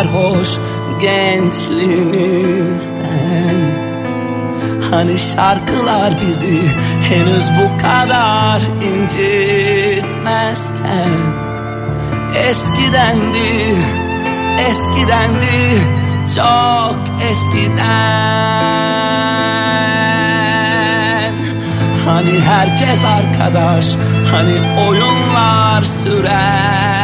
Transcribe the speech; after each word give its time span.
Sarhoş 0.00 0.48
Gençliğimizden. 1.00 3.80
Hani 4.90 5.18
şarkılar 5.18 6.12
bizi 6.20 6.62
henüz 7.08 7.50
bu 7.50 7.78
kadar 7.82 8.60
incitmezken. 8.82 11.10
Eskidendi, 12.48 13.76
eskidendi, 14.68 15.82
çok 16.36 16.98
eskiden. 17.30 17.80
Hani 22.04 22.40
herkes 22.40 23.04
arkadaş, 23.04 23.86
hani 24.32 24.60
oyunlar 24.88 25.82
sürerken 25.82 26.99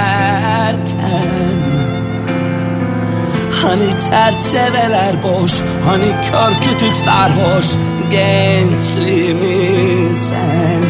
Hani 3.76 3.90
çerçeveler 3.92 5.22
boş 5.22 5.52
Hani 5.86 6.12
kör 6.30 6.60
kütük 6.60 6.96
sarhoş 6.96 7.66
Gençliğimizden. 8.10 10.82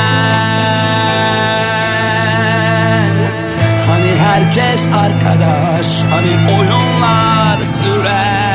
Hani 3.87 4.14
herkes 4.16 4.80
arkadaş, 4.95 5.87
hani 6.11 6.35
oyunlar 6.59 7.59
sürerken 7.62 8.50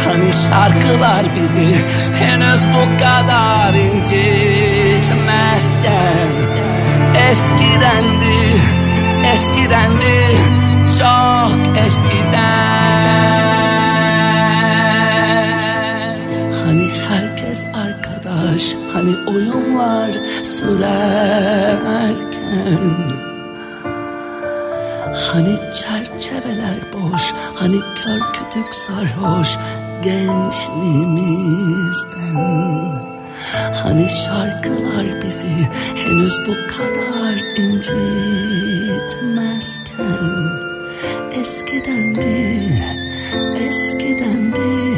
Hani 0.04 0.32
şarkılar 0.32 1.24
bizi 1.36 1.74
henüz 2.18 2.62
bu 2.74 2.84
kadar 2.98 3.74
incitmezken. 3.74 6.32
Eskidendi, 7.30 8.38
eskidendi, 9.32 10.18
çok 10.98 11.52
eskiden 11.86 12.62
arkadaş, 18.42 18.75
hani 18.92 19.16
oyunlar 19.26 20.11
sürerken. 20.42 22.22
Hani 25.32 25.56
çerçeveler 25.56 26.78
boş, 26.92 27.34
hani 27.54 27.80
kör 27.80 28.20
kütük 28.32 28.75
sarhoş 28.75 29.58
gençliğimizden. 30.02 33.02
Hani 33.82 34.08
şarkılar 34.08 35.06
bizi 35.25 35.68
henüz 35.94 36.38
bu 36.49 36.54
kadar 36.76 37.34
incitmezken. 37.58 40.49
Eskidendi, 41.40 42.38
eskidendi, 43.68 44.96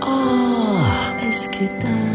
ah 0.00 1.10
eskiden 1.28 2.07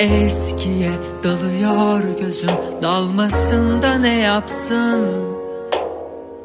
Eskiye 0.00 0.90
dalıyor 1.24 2.18
gözüm 2.20 2.50
dalmasında 2.82 3.94
ne 3.98 4.14
yapsın? 4.14 5.08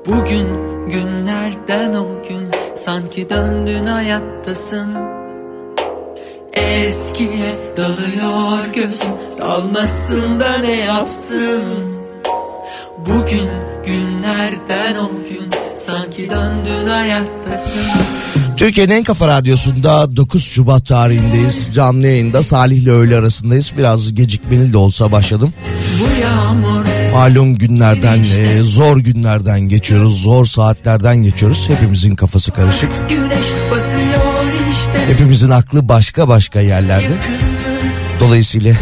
Bugün 0.07 0.47
günlerden 0.89 1.95
o 1.95 2.05
gün 2.29 2.51
sanki 2.73 3.29
döndün 3.29 3.85
hayattasın. 3.85 4.95
Eskiye 6.53 7.55
dalıyor 7.77 8.73
gözüm 8.73 9.13
dalmasında 9.39 10.57
ne 10.57 10.75
yapsın? 10.75 11.93
Bugün 12.97 13.49
günlerden 13.85 14.95
o 14.95 15.09
gün 15.29 15.49
sanki 15.75 16.29
döndün 16.29 16.87
hayattasın 16.89 18.32
Türkiye'nin 18.57 18.93
en 18.93 19.03
kafa 19.03 19.27
radyosunda 19.27 20.15
9 20.15 20.43
Şubat 20.45 20.85
tarihindeyiz. 20.85 21.69
Canlı 21.73 22.07
yayında 22.07 22.43
Salih 22.43 22.77
ile 22.77 22.91
öğle 22.91 23.17
arasındayız. 23.17 23.71
Biraz 23.77 24.15
gecikmeli 24.15 24.73
de 24.73 24.77
olsa 24.77 25.11
başladım. 25.11 25.53
Malum 27.13 27.57
günlerden, 27.57 28.23
e, 28.39 28.59
zor 28.63 28.97
günlerden 28.97 29.61
geçiyoruz. 29.61 30.21
Zor 30.21 30.45
saatlerden 30.45 31.17
geçiyoruz. 31.17 31.69
Hepimizin 31.69 32.15
kafası 32.15 32.51
karışık. 32.51 32.89
Hepimizin 35.07 35.49
aklı 35.51 35.89
başka 35.89 36.27
başka 36.27 36.59
yerlerde. 36.61 37.13
Dolayısıyla 38.19 38.75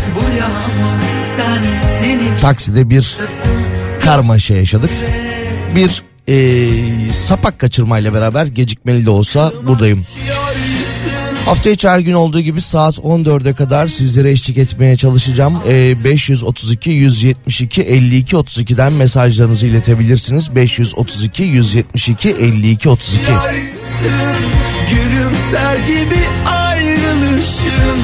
takside 2.41 2.89
bir 2.89 3.17
karmaşa 4.03 4.53
yaşadık. 4.53 4.89
Bir 5.75 6.03
e, 6.27 6.67
sapak 7.13 7.60
kaçırmayla 7.60 8.13
beraber 8.13 8.45
gecikmeli 8.45 9.05
de 9.05 9.10
olsa 9.10 9.53
buradayım. 9.67 10.05
Hafta 11.45 11.69
içi 11.69 11.89
her 11.89 11.99
gün 11.99 12.13
olduğu 12.13 12.41
gibi 12.41 12.62
saat 12.62 12.97
14'e 12.97 13.53
kadar 13.53 13.88
sizlere 13.88 14.31
eşlik 14.31 14.57
etmeye 14.57 14.97
çalışacağım. 14.97 15.60
Ee, 15.67 16.03
532 16.03 16.89
172 16.89 17.81
52 17.81 18.36
32'den 18.36 18.93
mesajlarınızı 18.93 19.67
iletebilirsiniz. 19.67 20.55
532 20.55 21.43
172 21.43 22.29
52 22.29 22.89
32. 22.89 23.21
Gülümser 24.89 25.77
gibi 25.88 26.19
ayrılışım 26.45 27.99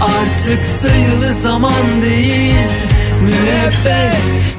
Artık 0.00 0.66
sayılı 0.82 1.34
zaman 1.34 2.02
değil 2.02 2.54
Müebbet 3.22 4.16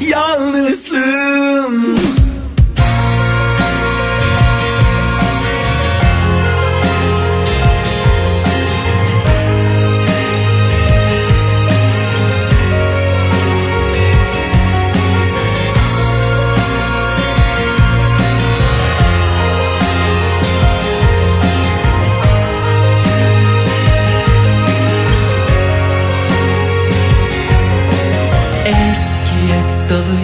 yalnızlığım 0.10 1.96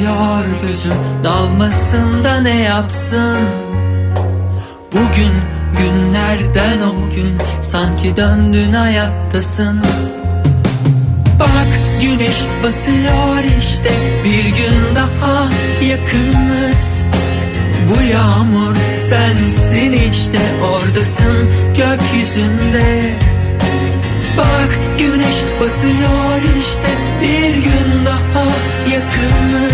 dalıyor 0.07 0.45
gözüm 0.61 0.93
Dalmasında 1.23 2.39
ne 2.39 2.61
yapsın? 2.61 3.39
Bugün 4.93 5.33
günlerden 5.77 6.81
o 6.81 7.15
gün 7.15 7.37
Sanki 7.61 8.17
döndün 8.17 8.73
hayattasın. 8.73 9.81
Bak 11.39 11.67
güneş 12.01 12.37
batıyor 12.63 13.57
işte 13.59 13.89
Bir 14.23 14.43
gün 14.43 14.95
daha 14.95 15.47
yakınız. 15.89 17.05
Bu 17.89 18.01
yağmur 18.11 18.75
sensin 19.09 20.11
işte 20.11 20.39
Oradasın 20.71 21.49
gökyüzünde. 21.67 23.13
Bak 24.37 24.79
güneş 24.99 25.35
batıyor 25.61 26.41
işte 26.59 26.91
bir 27.21 27.55
gün 27.55 28.05
daha 28.05 28.45
yakınız 28.93 29.66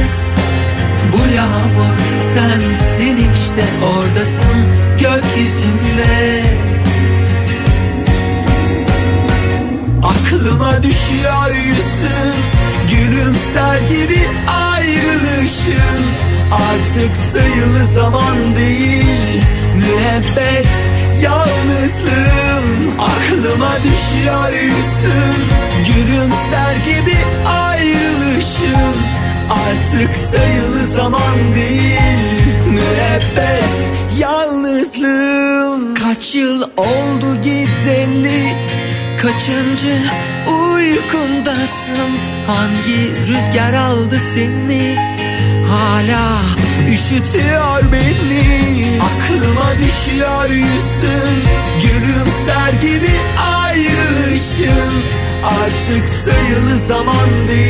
Bu 1.13 1.35
yağmur 1.35 1.97
sensin 2.33 3.31
işte 3.33 3.63
oradasın 3.85 4.57
gökyüzünde. 4.91 6.43
Aklıma 10.03 10.83
düşüyor 10.83 11.55
yüzün 11.55 12.33
Gülümser 12.91 13.77
gibi 13.89 14.21
ayrılışın. 14.47 16.03
Artık 16.51 17.17
sayılı 17.17 17.85
zaman 17.85 18.55
değil 18.55 19.43
Müebbet 19.75 20.83
yalnızlığım. 21.21 22.99
Aklıma 22.99 23.71
düşüyor 23.83 24.53
yüzün 24.53 25.43
Gülümser 25.87 26.75
gibi 26.85 27.17
ayrılışın 27.45 29.22
Artık 29.49 30.15
sayılı 30.15 30.83
zaman 30.83 31.37
değil 31.55 32.19
Müebbet 32.67 33.87
yalnızlığım. 34.19 35.95
Kaç 35.95 36.35
yıl 36.35 36.61
oldu 36.77 37.41
gideli 37.43 38.53
Kaçıncı 39.21 39.97
uykundasın? 40.47 42.11
Hangi 42.47 43.09
rüzgar 43.27 43.73
aldı 43.73 44.19
seni? 44.35 44.97
Hala 45.69 46.37
üşütüyor 46.91 47.81
beni. 47.91 48.99
Aklıma 49.01 49.71
düşüyor 49.77 50.49
yüzün 50.49 51.43
Gülümser 51.81 52.73
gibi 52.81 53.11
ayrılışın 53.63 54.93
Artık 55.43 56.09
sayılı 56.09 56.79
zaman 56.87 57.47
değil 57.47 57.62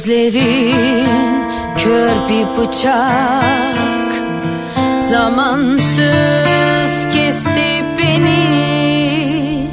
Gözlerin 0.00 1.44
kör 1.78 2.08
bir 2.28 2.46
bıçak. 2.56 4.10
Zamansız 5.10 5.88
kesti 7.14 7.84
beni 7.98 9.70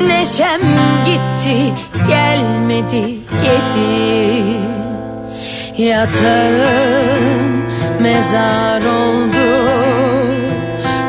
Neşem 0.00 0.60
gitti, 1.04 1.72
gelmedi 2.08 3.18
geri. 3.42 4.56
Yatağım 5.78 7.64
mezar 8.00 8.80
oldu 8.80 9.48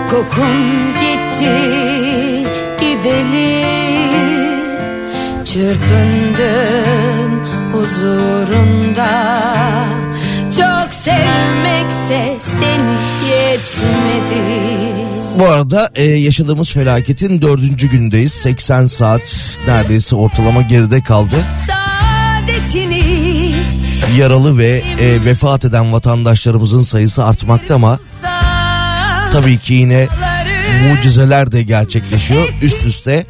Kokun 0.09 0.57
gitti 1.01 2.50
gideli 3.11 3.65
Çırpındım 5.45 7.47
huzurunda 7.73 9.43
Çok 10.57 10.93
sevmekse 10.93 12.37
seni 12.59 12.95
yetmedi 13.31 15.05
Bu 15.39 15.45
arada 15.45 15.89
e, 15.95 16.03
yaşadığımız 16.03 16.71
felaketin 16.71 17.41
dördüncü 17.41 17.89
gündeyiz. 17.89 18.33
80 18.33 18.87
saat 18.87 19.21
neredeyse 19.67 20.15
ortalama 20.15 20.61
geride 20.61 21.03
kaldı. 21.03 21.35
Yaralı 24.17 24.57
ve 24.57 24.83
e, 25.01 25.25
vefat 25.25 25.65
eden 25.65 25.93
vatandaşlarımızın 25.93 26.81
sayısı 26.81 27.25
artmakta 27.25 27.75
ama 27.75 27.99
tabii 29.31 29.57
ki 29.57 29.73
yine 29.73 30.07
mucizeler 30.89 31.51
de 31.51 31.63
gerçekleşiyor. 31.63 32.49
Üst 32.61 32.85
üste 32.85 33.25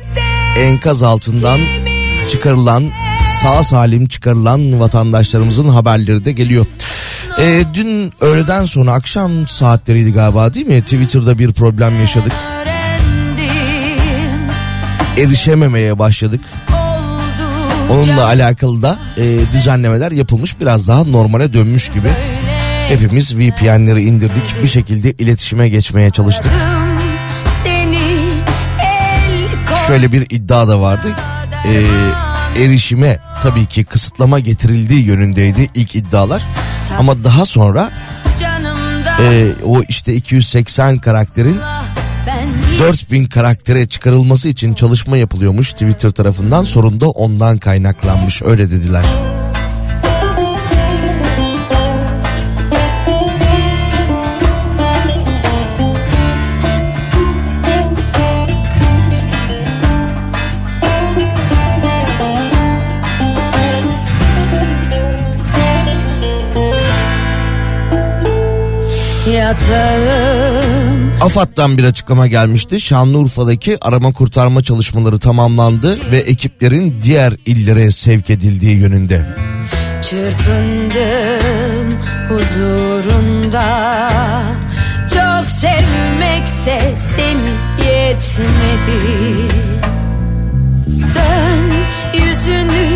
enkaz 0.57 1.03
altından 1.03 1.59
çıkarılan 2.29 2.83
sağ 3.41 3.63
salim 3.63 4.07
çıkarılan 4.07 4.79
vatandaşlarımızın 4.79 5.69
haberleri 5.69 6.25
de 6.25 6.31
geliyor. 6.31 6.65
E, 7.41 7.63
dün 7.73 8.13
öğleden 8.21 8.65
sonra 8.65 8.93
akşam 8.93 9.47
saatleriydi 9.47 10.13
galiba 10.13 10.53
değil 10.53 10.67
mi? 10.67 10.81
Twitter'da 10.81 11.39
bir 11.39 11.53
problem 11.53 11.99
yaşadık. 11.99 12.33
Erişememeye 15.17 15.99
başladık. 15.99 16.41
Onunla 17.89 18.25
alakalı 18.25 18.81
da 18.81 18.97
e, 19.17 19.39
düzenlemeler 19.53 20.11
yapılmış. 20.11 20.59
Biraz 20.59 20.87
daha 20.87 21.03
normale 21.03 21.53
dönmüş 21.53 21.89
gibi. 21.89 22.09
Hepimiz 22.87 23.37
VPN'leri 23.37 24.03
indirdik. 24.03 24.63
Bir 24.63 24.67
şekilde 24.67 25.11
iletişime 25.11 25.69
geçmeye 25.69 26.11
çalıştık. 26.11 26.51
Şöyle 29.87 30.11
bir 30.11 30.25
iddia 30.29 30.67
da 30.67 30.81
vardı. 30.81 31.07
E, 31.65 31.83
erişime 32.63 33.19
tabii 33.41 33.65
ki 33.65 33.83
kısıtlama 33.83 34.39
getirildiği 34.39 35.03
yönündeydi 35.05 35.69
ilk 35.75 35.95
iddialar. 35.95 36.43
Ama 36.97 37.23
daha 37.23 37.45
sonra 37.45 37.91
e, 39.19 39.47
o 39.65 39.81
işte 39.89 40.13
280 40.13 40.97
karakterin 40.97 41.59
ben 42.27 42.47
hiç 42.73 42.79
4000 42.79 43.25
karaktere 43.25 43.87
çıkarılması 43.87 44.49
için 44.49 44.73
çalışma 44.73 45.17
yapılıyormuş 45.17 45.71
Twitter 45.71 46.09
tarafından. 46.09 46.63
Sorun 46.63 47.01
da 47.01 47.09
ondan 47.09 47.57
kaynaklanmış 47.57 48.41
öyle 48.41 48.71
dediler. 48.71 49.05
Yatağım 69.31 71.11
AFAD'dan 71.21 71.77
bir 71.77 71.83
açıklama 71.83 72.27
gelmişti. 72.27 72.79
Şanlıurfa'daki 72.81 73.77
arama 73.81 74.13
kurtarma 74.13 74.63
çalışmaları 74.63 75.19
tamamlandı 75.19 76.11
ve 76.11 76.17
ekiplerin 76.17 77.01
diğer 77.01 77.33
illere 77.45 77.91
sevk 77.91 78.29
edildiği 78.29 78.77
yönünde. 78.77 79.25
Çırpındım 80.01 81.99
huzurunda 82.29 83.67
Çok 85.13 85.49
sevmekse 85.49 86.95
seni 87.15 87.51
yetmedi 87.89 89.01
Dön 91.15 91.71
yüzünü 92.13 92.87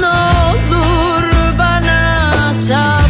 ne 0.00 0.06
olur 0.06 1.24
bana 1.58 2.54
Sabrı 2.54 3.03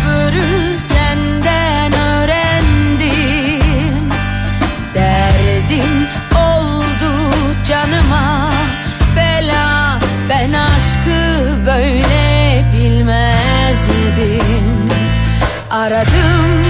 Aradım 15.84 16.64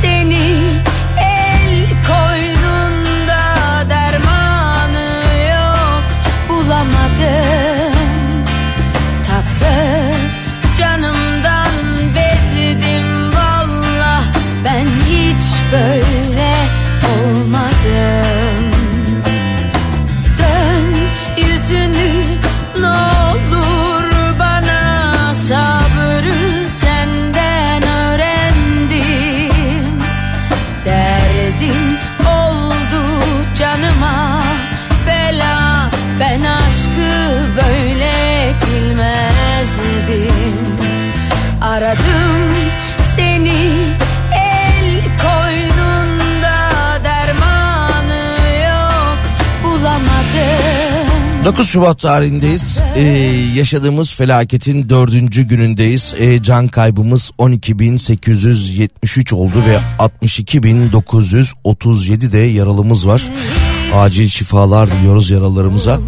seni. 0.00 0.40
El 1.18 1.88
koynunda 2.08 3.44
dermanı 3.90 5.10
yok. 5.50 6.02
Bulamadım. 6.48 7.94
Tatlı 9.26 10.12
canımdan 10.78 11.74
bezdim. 12.16 13.32
Valla 13.34 14.22
ben 14.64 14.86
hiç 15.10 15.72
böyle 15.72 15.99
Şubat 51.72 51.98
tarihindeyiz. 51.98 52.78
Ee, 52.96 53.02
yaşadığımız 53.54 54.14
felaketin 54.14 54.88
dördüncü 54.88 55.42
günündeyiz. 55.42 56.14
Ee, 56.18 56.42
can 56.42 56.68
kaybımız 56.68 57.30
12.873 57.38 59.34
oldu 59.34 59.64
ve 59.68 59.80
62.937 59.98 62.32
de 62.32 62.38
yaralımız 62.38 63.06
var. 63.06 63.22
Acil 63.94 64.28
şifalar 64.28 64.90
diliyoruz 64.90 65.30
yaralarımıza. 65.30 66.00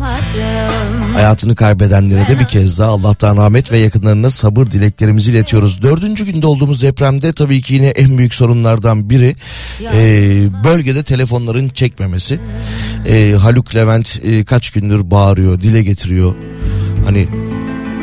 Hayatını 1.23 1.55
kaybedenlere 1.55 2.29
de 2.29 2.41
bir 2.41 2.45
kez 2.45 2.79
daha 2.79 2.91
Allah'tan 2.91 3.37
rahmet 3.37 3.73
ve 3.73 3.79
yakınlarına 3.79 4.31
sabır 4.31 4.67
dileklerimizi 4.67 5.31
iletiyoruz. 5.31 5.83
Dördüncü 5.83 6.27
günde 6.27 6.47
olduğumuz 6.47 6.83
depremde 6.83 7.33
tabii 7.33 7.63
ki 7.63 7.75
yine 7.75 7.87
en 7.87 8.19
büyük 8.19 8.35
sorunlardan 8.35 9.11
biri 9.11 9.37
e, 9.95 10.01
bölgede 10.65 11.03
telefonların 11.03 11.69
çekmemesi. 11.69 12.41
E, 13.07 13.33
Haluk 13.33 13.75
Levent 13.75 14.21
e, 14.25 14.45
kaç 14.45 14.71
gündür 14.71 15.11
bağırıyor, 15.11 15.61
dile 15.61 15.83
getiriyor. 15.83 16.35
Hani 17.05 17.29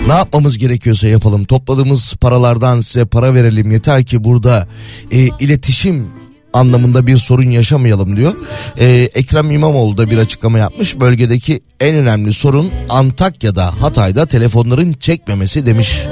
ne 0.08 0.14
yapmamız 0.14 0.58
gerekiyorsa 0.58 1.08
yapalım. 1.08 1.46
Topladığımız 1.46 2.16
paralardan 2.22 2.80
size 2.80 3.06
para 3.06 3.34
verelim. 3.34 3.72
Yeter 3.72 4.04
ki 4.04 4.24
burada 4.24 4.68
e, 5.12 5.18
iletişim 5.40 6.08
anlamında 6.54 7.08
bir 7.08 7.18
sorun 7.18 7.52
yaşamayalım 7.52 8.16
diyor. 8.16 8.36
Ee, 8.80 9.10
Ekrem 9.14 9.52
İmamoğlu 9.52 9.98
da 9.98 10.10
bir 10.10 10.18
açıklama 10.18 10.60
yapmış. 10.60 11.00
Bölgedeki 11.00 11.62
en 11.80 11.96
önemli 11.96 12.34
sorun 12.34 12.72
Antakya'da, 12.90 13.82
Hatay'da 13.82 14.26
telefonların 14.26 14.94
çekmemesi 14.94 15.66
demiş. 15.66 16.08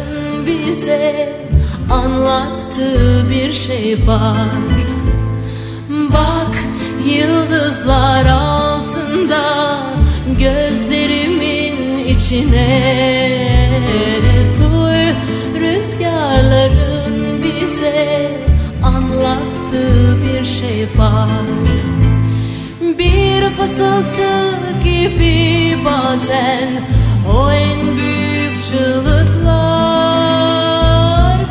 bize 0.47 1.37
anlattığı 1.91 3.29
bir 3.29 3.53
şey 3.53 3.97
var 4.07 4.47
Bak 5.89 6.55
yıldızlar 7.05 8.25
altında 8.25 9.83
gözlerimin 10.39 12.05
içine 12.07 12.81
Duy 14.57 15.13
rüzgarların 15.61 17.43
bize 17.43 18.31
anlattığı 19.67 20.17
bir 20.21 20.45
şey 20.45 20.87
var. 20.97 21.29
Bir 22.97 23.49
fısıltı 23.49 24.51
gibi 24.83 25.77
bazen 25.85 26.69
o 27.35 27.51
en 27.51 27.97
büyük 27.97 28.63
çığlıklar. 28.63 29.47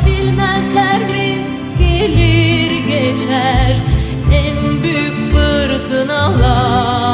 Bilmezler 0.05 0.99
mi? 0.99 1.37
Gelir 1.79 2.85
geçer 2.85 3.75
en 4.33 4.83
büyük 4.83 5.31
fırtınalar 5.31 7.06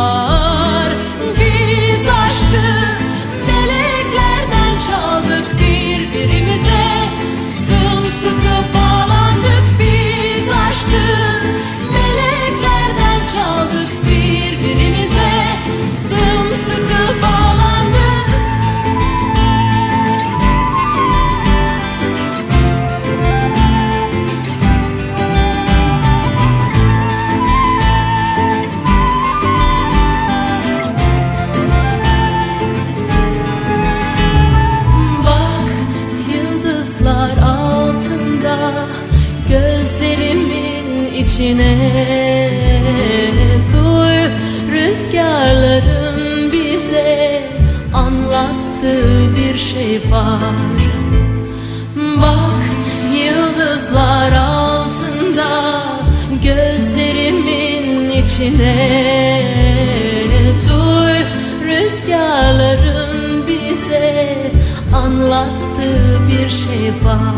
anlattığı 65.33 66.27
bir 66.27 66.49
şey 66.49 66.93
var. 67.03 67.35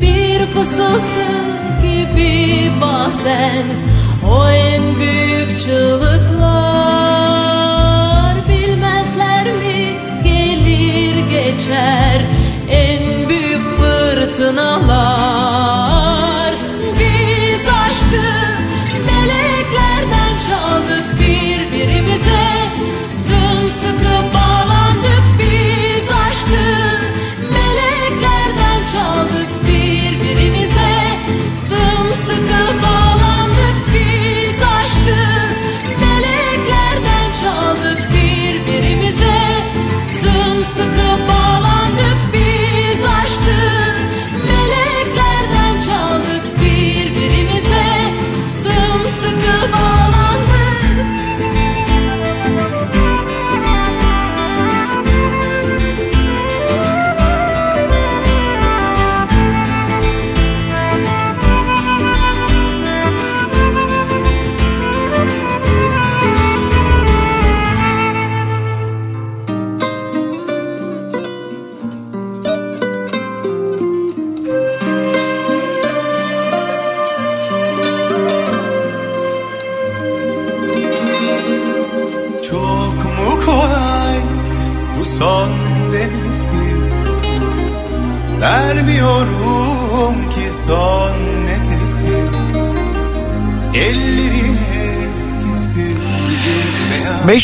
Bir 0.00 0.46
fısıltı 0.46 1.26
gibi 1.82 2.70
bazen 2.80 3.64
o 4.30 4.50
en 4.50 4.96
büyük 4.96 5.58
çığlıklar. 5.58 6.52
Bilmezler 8.48 9.44
mi 9.44 9.96
gelir 10.24 11.14
geçer 11.30 12.22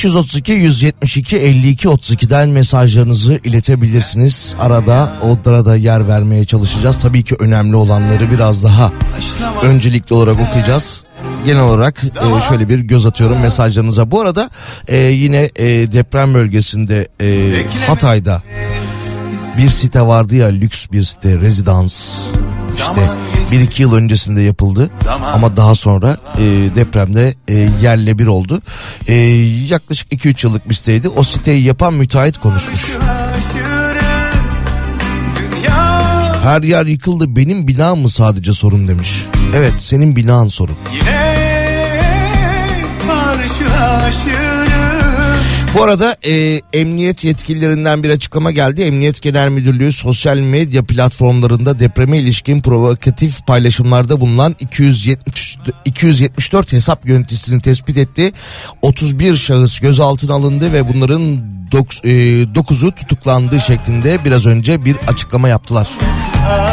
532 0.04 0.52
172 0.52 1.36
52 1.36 1.88
32'den 1.88 2.48
mesajlarınızı 2.48 3.40
iletebilirsiniz. 3.44 4.54
Arada 4.60 5.12
onlara 5.22 5.64
da 5.64 5.76
yer 5.76 6.08
vermeye 6.08 6.44
çalışacağız. 6.44 6.98
Tabii 6.98 7.24
ki 7.24 7.36
önemli 7.38 7.76
olanları 7.76 8.30
biraz 8.30 8.64
daha 8.64 8.92
öncelikli 9.62 10.14
olarak 10.14 10.40
okuyacağız. 10.40 11.04
Genel 11.46 11.62
olarak 11.62 12.04
e, 12.04 12.48
şöyle 12.48 12.68
bir 12.68 12.78
göz 12.78 13.06
atıyorum 13.06 13.38
mesajlarınıza. 13.40 14.10
Bu 14.10 14.20
arada 14.20 14.50
e, 14.88 14.96
yine 14.96 15.50
e, 15.56 15.66
deprem 15.92 16.34
bölgesinde 16.34 17.08
e, 17.20 17.50
Hatay'da 17.86 18.42
bir 19.58 19.70
site 19.70 20.00
vardı 20.00 20.36
ya 20.36 20.46
lüks 20.46 20.86
bir 20.92 21.02
site 21.02 21.38
rezidans. 21.38 22.18
İşte 22.70 23.00
bir 23.52 23.60
iki 23.60 23.82
yıl 23.82 23.94
öncesinde 23.94 24.40
yapıldı 24.40 24.90
ama 25.34 25.56
daha 25.56 25.74
sonra 25.74 26.16
e, 26.38 26.42
depremde 26.76 27.34
e, 27.48 27.68
yerle 27.82 28.18
bir 28.18 28.26
oldu. 28.26 28.62
E, 29.06 29.14
yaklaşık 29.68 30.12
2-3 30.12 30.46
yıllık 30.46 30.68
bir 30.68 30.74
siteydi. 30.74 31.08
O 31.08 31.24
siteyi 31.24 31.64
yapan 31.64 31.94
müteahhit 31.94 32.38
konuşmuş. 32.38 32.96
Her 36.42 36.62
yer 36.62 36.86
yıkıldı 36.86 37.36
benim 37.36 37.68
binam 37.68 37.98
mı 37.98 38.08
sadece 38.08 38.52
sorun 38.52 38.88
demiş. 38.88 39.24
Evet 39.54 39.72
senin 39.78 40.16
binan 40.16 40.48
sorun. 40.48 40.76
yine 40.94 41.38
karşılaşırız 43.06 44.47
Bu 45.74 45.82
arada 45.82 46.16
e, 46.22 46.60
emniyet 46.72 47.24
yetkililerinden 47.24 48.02
bir 48.02 48.10
açıklama 48.10 48.50
geldi. 48.50 48.82
Emniyet 48.82 49.22
Genel 49.22 49.48
Müdürlüğü 49.48 49.92
sosyal 49.92 50.38
medya 50.38 50.82
platformlarında 50.82 51.80
depreme 51.80 52.18
ilişkin 52.18 52.60
provokatif 52.60 53.46
paylaşımlarda 53.46 54.20
bulunan 54.20 54.56
274 54.60 55.48
274 55.84 56.72
hesap 56.72 57.06
yöneticisini 57.06 57.60
tespit 57.60 57.96
etti. 57.96 58.32
31 58.82 59.36
şahıs 59.36 59.78
gözaltına 59.78 60.34
alındı 60.34 60.72
ve 60.72 60.88
bunların 60.88 61.40
9'u 61.72 62.90
tutuklandı 62.90 63.60
şeklinde 63.60 64.18
biraz 64.24 64.46
önce 64.46 64.84
bir 64.84 64.96
açıklama 65.08 65.48
yaptılar. 65.48 65.88
Kıydılar 65.88 66.67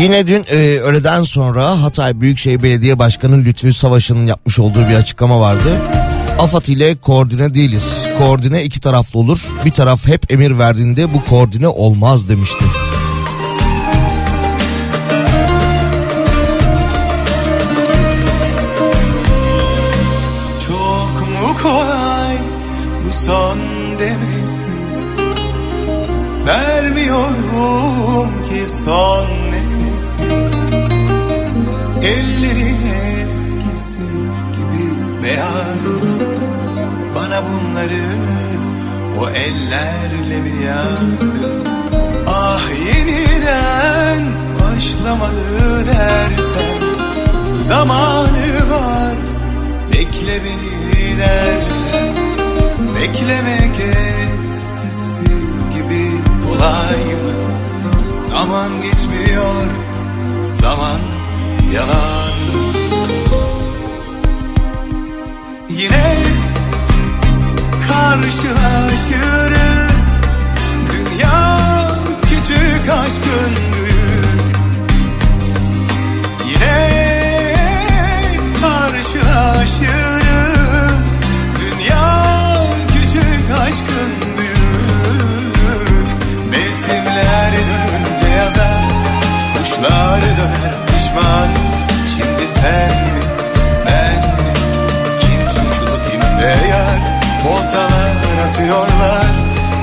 Yine 0.00 0.26
dün 0.26 0.44
e, 0.50 0.56
öğleden 0.78 1.22
sonra 1.22 1.82
Hatay 1.82 2.20
Büyükşehir 2.20 2.62
Belediye 2.62 2.98
Başkanı 2.98 3.44
Lütfü 3.44 3.72
Savaş'ın 3.72 4.26
yapmış 4.26 4.58
olduğu 4.58 4.88
bir 4.88 4.94
açıklama 4.94 5.40
vardı. 5.40 5.76
AFAD 6.38 6.66
ile 6.66 6.96
koordine 6.96 7.54
değiliz. 7.54 8.06
Koordine 8.18 8.64
iki 8.64 8.80
taraflı 8.80 9.18
olur. 9.18 9.46
Bir 9.64 9.70
taraf 9.70 10.06
hep 10.06 10.32
emir 10.32 10.58
verdiğinde 10.58 11.14
bu 11.14 11.24
koordine 11.24 11.68
olmaz 11.68 12.28
demişti. 12.28 12.64
Çok 20.66 21.28
mu 21.28 21.62
kolay 21.62 22.36
bu 23.06 23.12
son 23.26 23.58
demesi 23.98 24.70
Vermiyorum 26.46 28.28
ki 28.48 28.68
son 28.84 29.49
Ellerin 32.02 32.78
eskisi 33.22 33.98
gibi 34.56 34.84
beyaz? 35.24 35.86
Bana 37.14 37.42
bunları 37.44 38.04
o 39.20 39.28
ellerle 39.28 40.40
mi 40.40 40.64
yazdın? 40.66 41.64
Ah 42.28 42.62
yeniden 42.86 44.24
başlamalı 44.60 45.86
dersen 45.86 46.80
Zamanı 47.58 48.70
var 48.70 49.16
Bekle 49.92 50.40
beni 50.44 51.18
dersen 51.18 52.16
Beklemek 52.96 53.80
eskisi 53.80 55.36
gibi 55.74 56.06
kolay 56.46 57.14
mı? 57.14 57.32
Zaman 58.30 58.70
geçmiyor 58.82 59.64
Zaman 60.60 61.00
yalan. 61.74 62.30
Yine 65.68 66.14
karşılaşırız. 67.88 69.10
Dünya 70.92 71.58
küçük 72.22 72.90
aşkın 72.90 73.52
büyük 73.72 73.89
Kuşlar 89.80 90.20
döner 90.20 90.72
pişman. 90.86 91.48
Şimdi 92.14 92.48
sen 92.48 92.90
mi 92.90 93.22
ben 93.86 94.20
mi? 94.20 94.52
Kim 95.20 95.40
suçlu 95.40 95.98
kimse 96.10 96.68
yar. 96.70 96.98
Voltalar 97.44 98.48
atıyorlar. 98.48 99.26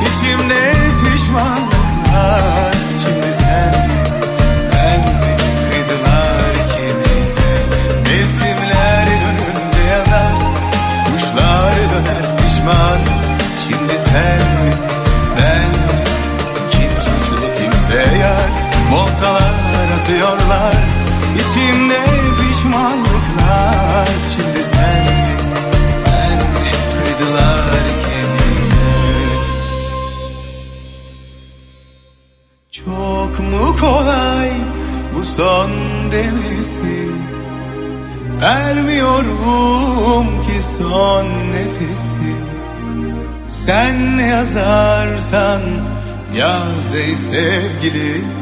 İçimde 0.02 0.72
pişmanlıklar. 1.04 2.74
Şimdi 3.04 3.34
sen 3.34 3.70
mi 3.88 4.00
ben 4.74 5.00
mi? 5.00 5.36
Kıydılar 5.70 6.52
ikimize. 6.64 7.50
Mevsimler 8.06 9.08
dönünce 9.08 9.89
yazar. 9.91 10.34
Kuşlar 11.06 11.76
döner 11.91 12.38
pişman. 12.38 13.00
Şimdi 13.68 14.00
sen 14.00 14.39
mi 14.39 14.74
ben 15.38 15.70
mi? 15.70 16.04
Kim 16.72 16.91
suçlu 16.91 17.48
kimse 17.60 18.18
yar. 18.18 18.50
Voltalar 18.91 19.47
atıyorlar 20.08 20.76
İçimde 21.36 21.99
pişmanlıklar. 22.39 24.08
Şimdi 24.30 24.66
sen 24.66 25.05
ben 26.05 26.39
kıydılar 26.99 27.84
ikimize 27.93 28.89
Çok 32.72 33.39
mu 33.39 33.78
kolay 33.80 34.49
bu 35.16 35.26
son 35.26 35.72
demesi? 36.12 37.10
Vermiyorum 38.41 40.28
ki 40.43 40.64
son 40.78 41.26
nefesi. 41.26 42.36
Sen 43.47 44.18
ne 44.18 44.28
yazarsan 44.28 45.62
yaz 46.36 46.95
ey 46.95 47.16
sevgili 47.18 48.37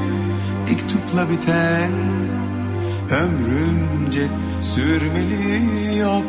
biten. 1.30 1.92
Ömrümce 3.10 4.28
sürmeli 4.62 5.98
yok 5.98 6.26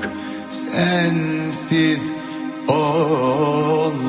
Sensiz 0.49 2.13
olmaz 2.69 4.06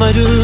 Damarımda 0.00 0.39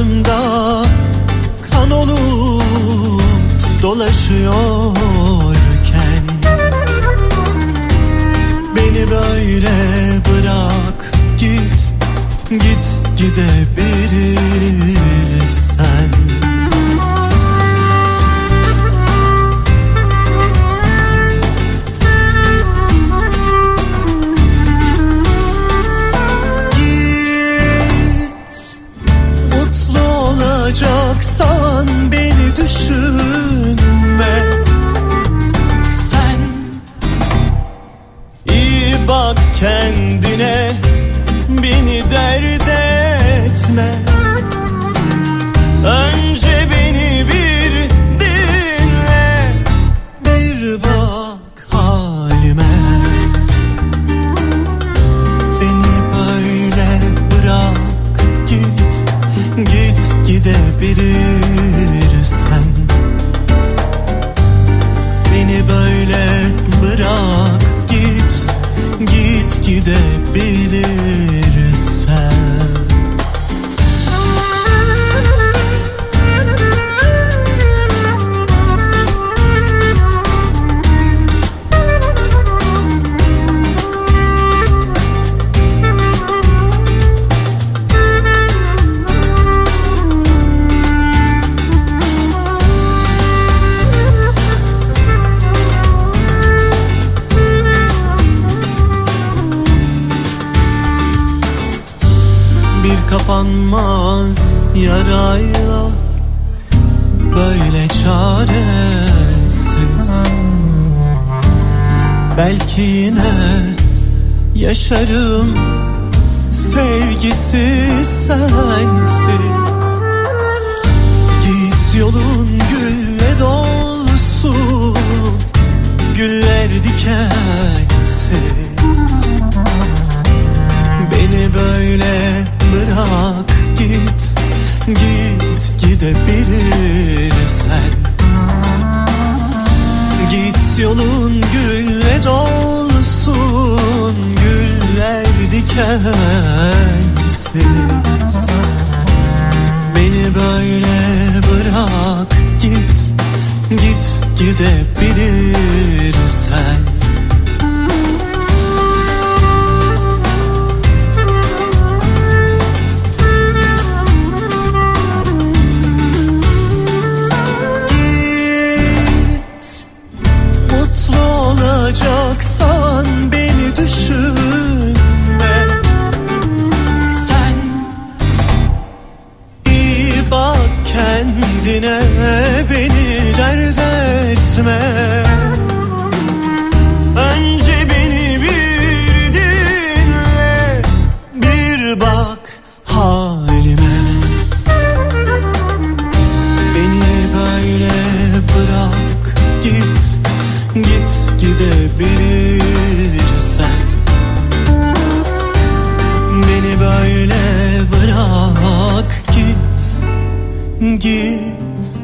Git 211.07 212.03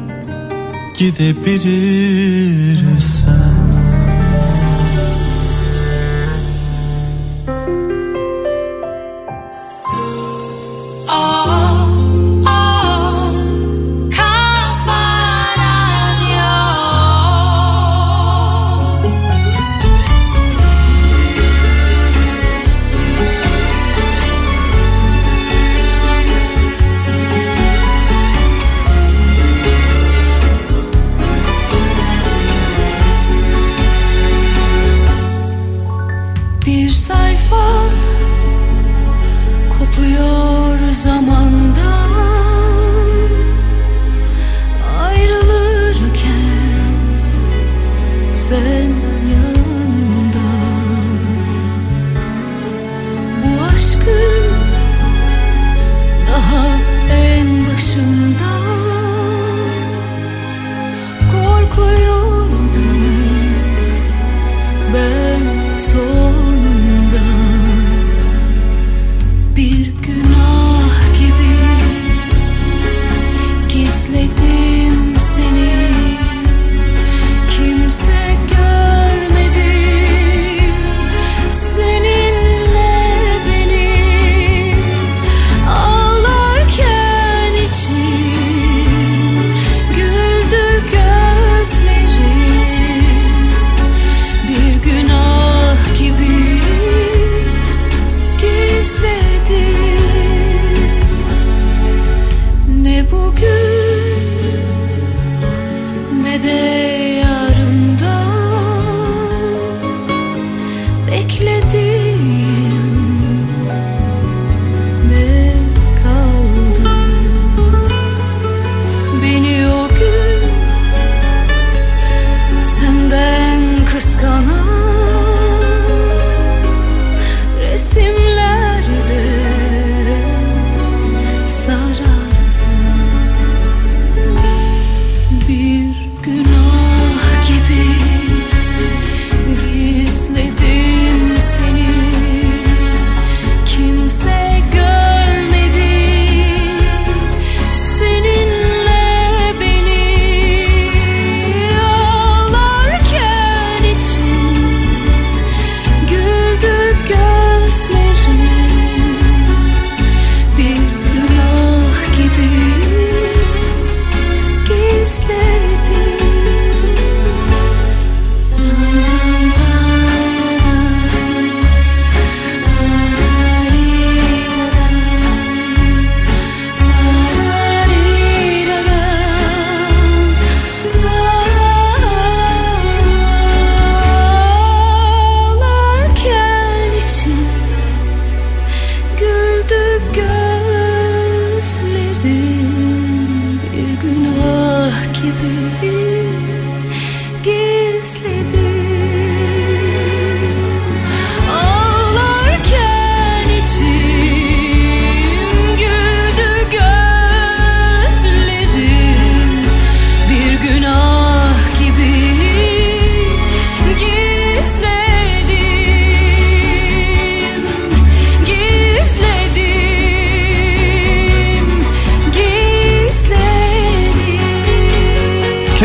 gidebilirsen 0.94 3.72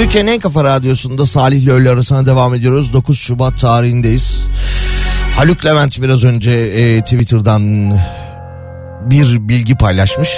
Türkiye'nin 0.07 0.31
en 0.31 0.39
kafa 0.39 0.63
radyosunda 0.63 1.25
Salih 1.25 1.61
ile 1.61 1.89
arasına 1.89 2.25
devam 2.25 2.53
ediyoruz. 2.53 2.93
9 2.93 3.17
Şubat 3.17 3.59
tarihindeyiz. 3.59 4.47
Haluk 5.35 5.65
Levent 5.65 6.01
biraz 6.01 6.23
önce 6.23 6.51
e, 6.51 7.01
Twitter'dan 7.01 7.91
bir 9.05 9.49
bilgi 9.49 9.75
paylaşmış. 9.75 10.37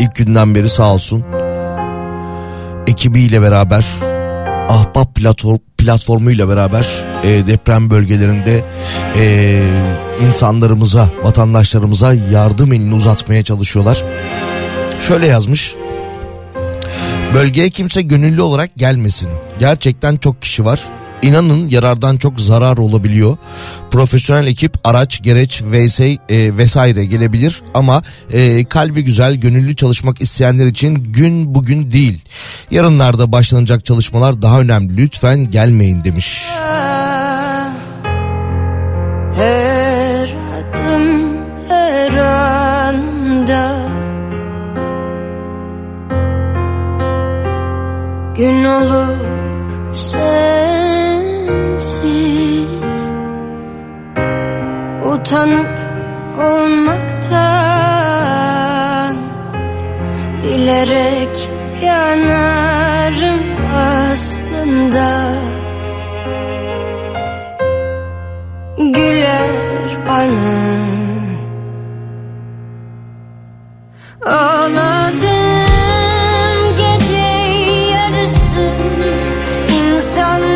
İlk 0.00 0.16
günden 0.16 0.54
beri 0.54 0.68
sağ 0.68 0.94
olsun 0.94 1.24
ekibiyle 2.86 3.42
beraber 3.42 3.86
Ahbap 4.68 5.14
platform, 5.14 5.58
platformuyla 5.78 6.48
beraber 6.48 6.88
e, 7.24 7.46
deprem 7.46 7.90
bölgelerinde 7.90 8.64
e, 9.18 9.62
insanlarımıza, 10.28 11.08
vatandaşlarımıza 11.22 12.14
yardım 12.14 12.72
elini 12.72 12.94
uzatmaya 12.94 13.44
çalışıyorlar. 13.44 14.04
Şöyle 15.08 15.26
yazmış. 15.26 15.74
Bölgeye 17.34 17.70
kimse 17.70 18.02
gönüllü 18.02 18.40
olarak 18.40 18.76
gelmesin. 18.76 19.28
Gerçekten 19.58 20.16
çok 20.16 20.42
kişi 20.42 20.64
var. 20.64 20.80
İnanın 21.22 21.68
yarardan 21.68 22.16
çok 22.16 22.40
zarar 22.40 22.78
olabiliyor. 22.78 23.36
Profesyonel 23.90 24.46
ekip 24.46 24.74
araç, 24.84 25.22
gereç 25.22 25.62
vs, 25.62 26.00
e, 26.00 26.18
vesaire 26.28 27.04
gelebilir 27.04 27.62
ama 27.74 28.02
e, 28.32 28.64
kalbi 28.64 29.02
güzel, 29.02 29.34
gönüllü 29.34 29.76
çalışmak 29.76 30.20
isteyenler 30.20 30.66
için 30.66 30.94
gün 30.94 31.54
bugün 31.54 31.92
değil. 31.92 32.20
Yarınlarda 32.70 33.32
başlanacak 33.32 33.84
çalışmalar 33.84 34.42
daha 34.42 34.60
önemli. 34.60 34.96
Lütfen 34.96 35.50
gelmeyin 35.50 36.04
demiş. 36.04 36.44
Her 39.36 40.28
adım 40.54 41.36
her 41.68 42.16
anımda 42.16 44.01
Gün 48.36 48.64
olur 48.64 49.16
sensiz. 49.92 50.22
Utanıp 55.06 55.78
olmaktan 56.38 57.92
Bilerek 60.42 61.50
yanarım 61.82 63.40
aslında. 63.74 65.34
Güler 68.78 69.48
bana. 70.08 70.62
Ağladım 74.26 75.81
done 80.22 80.51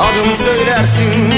Adım 0.00 0.36
söylersin. 0.36 1.29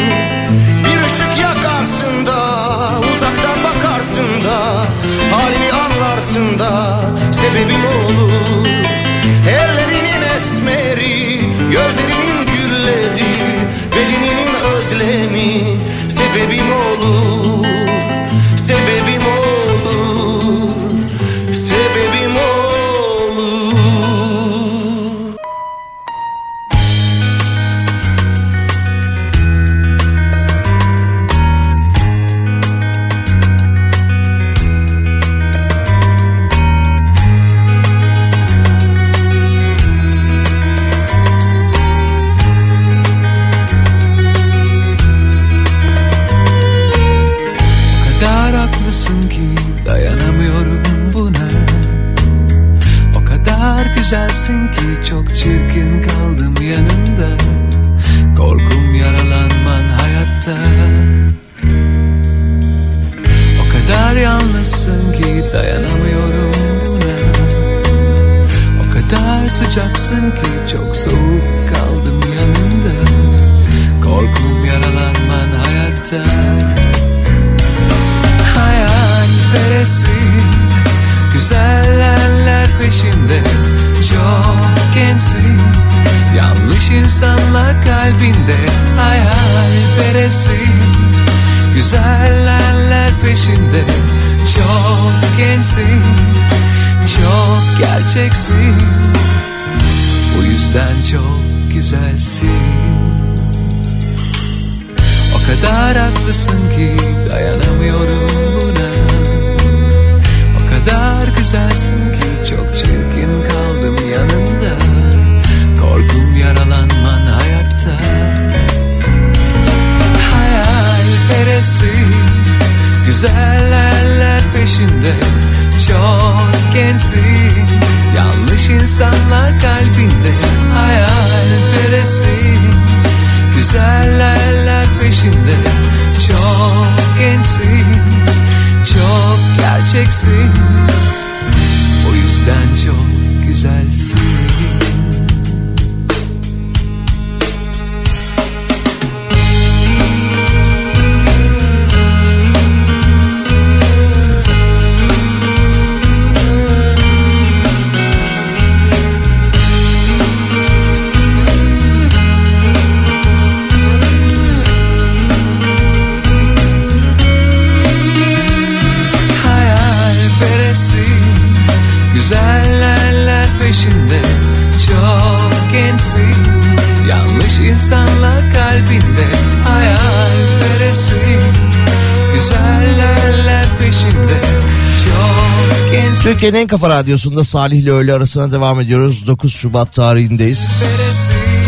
Radyosu'nda 187.02 187.44
Salih 187.44 187.78
ile 187.78 187.90
öğle 187.90 188.12
arasına 188.12 188.52
devam 188.52 188.80
ediyoruz. 188.80 189.26
9 189.26 189.52
Şubat 189.52 189.92
tarihindeyiz. 189.92 190.82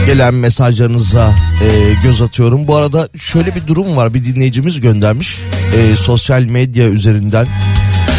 Gelen 0.07 0.35
mesajlarınıza 0.35 1.35
e, 1.62 1.95
göz 2.03 2.22
atıyorum. 2.22 2.68
Bu 2.68 2.76
arada 2.76 3.09
şöyle 3.16 3.55
bir 3.55 3.66
durum 3.66 3.97
var. 3.97 4.14
Bir 4.14 4.24
dinleyicimiz 4.24 4.80
göndermiş. 4.80 5.41
E, 5.76 5.97
sosyal 5.97 6.43
medya 6.43 6.89
üzerinden 6.89 7.47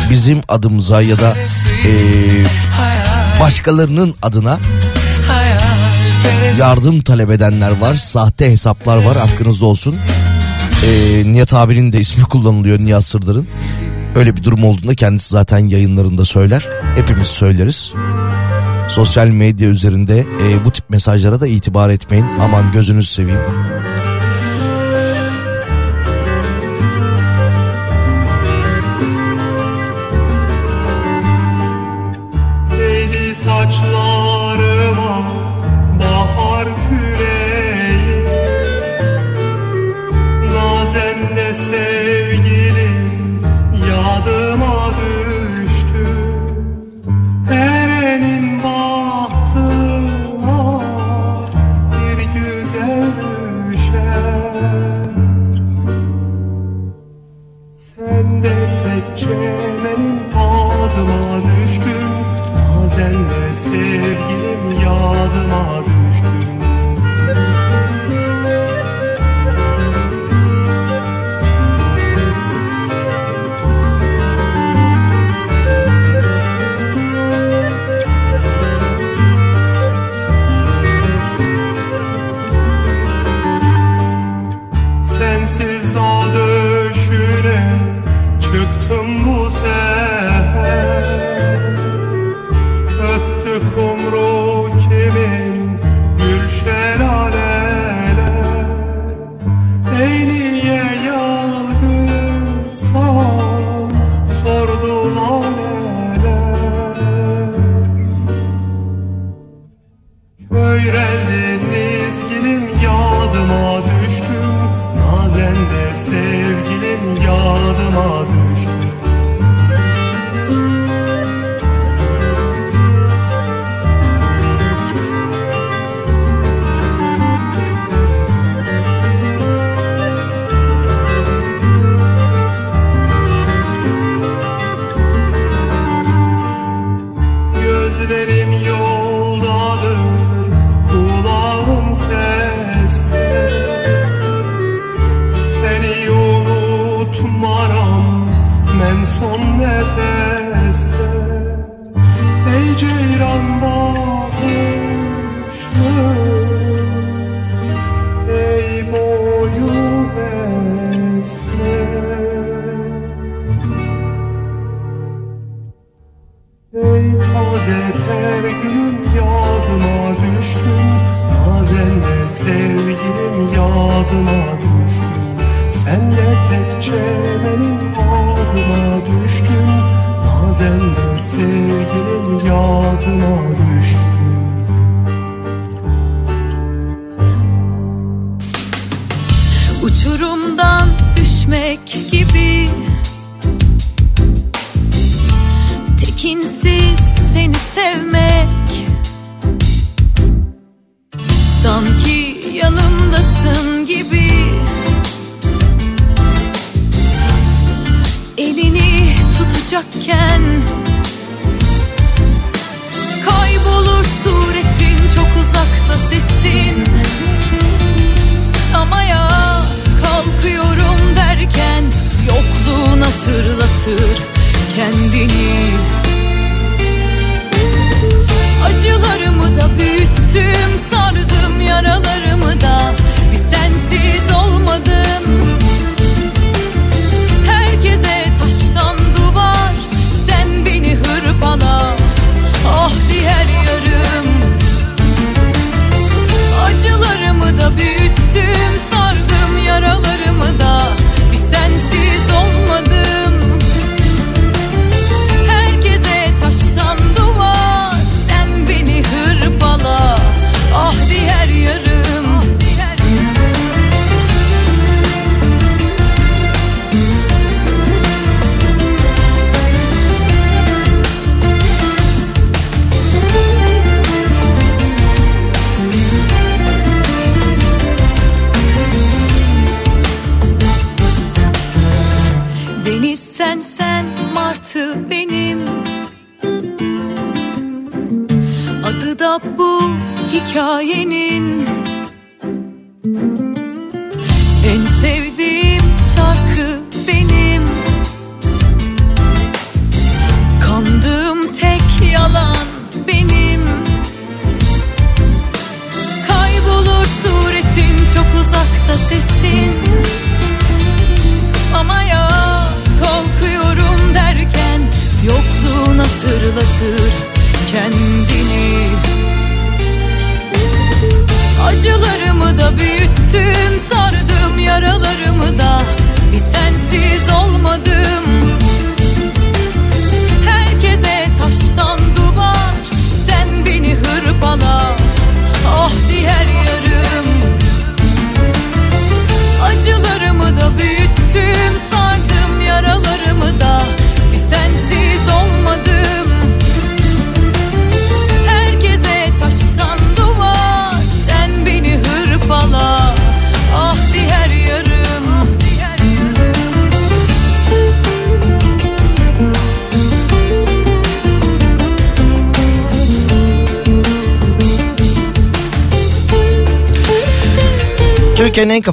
bizim 0.10 0.42
adımıza 0.48 1.02
ya 1.02 1.20
da 1.20 1.36
e, 1.86 1.92
başkalarının 3.40 4.16
adına 4.22 4.60
yardım 6.60 7.02
talep 7.02 7.32
edenler 7.32 7.72
var. 7.72 7.96
Sahte 7.96 8.52
hesaplar 8.52 8.98
var. 8.98 9.18
Hakkınızda 9.18 9.66
olsun. 9.66 9.96
E, 10.86 11.24
Nihat 11.34 11.54
abinin 11.54 11.94
de 11.94 12.00
ismi 12.00 12.24
kullanılıyor 12.24 12.80
Nihat 12.80 13.06
Sırdar'ın. 13.06 13.48
Öyle 14.16 14.36
bir 14.36 14.44
durum 14.44 14.64
olduğunda 14.64 14.96
kendisi 14.96 15.30
zaten 15.30 15.68
yayınlarında 15.68 16.26
söyler. 16.26 16.70
Hepimiz 16.96 17.28
söyleriz. 17.28 17.94
Sosyal 18.90 19.28
medya 19.28 19.70
üzerinde 19.70 20.20
e, 20.20 20.66
bu 20.66 20.72
tip 20.72 20.90
mesajlara 20.90 21.42
da 21.42 21.48
itibar 21.48 21.90
etmeyin. 21.90 22.26
Aman 22.40 22.72
gözünüzü 22.72 23.08
seveyim. 23.08 23.40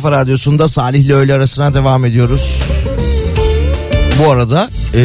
Kafa 0.03 0.17
radyosunda 0.17 0.69
Salih 0.69 1.05
ile 1.05 1.15
öğle 1.15 1.35
arasına 1.35 1.75
devam 1.75 2.05
ediyoruz. 2.05 2.63
Bu 4.19 4.31
arada 4.31 4.69
e, 4.95 5.03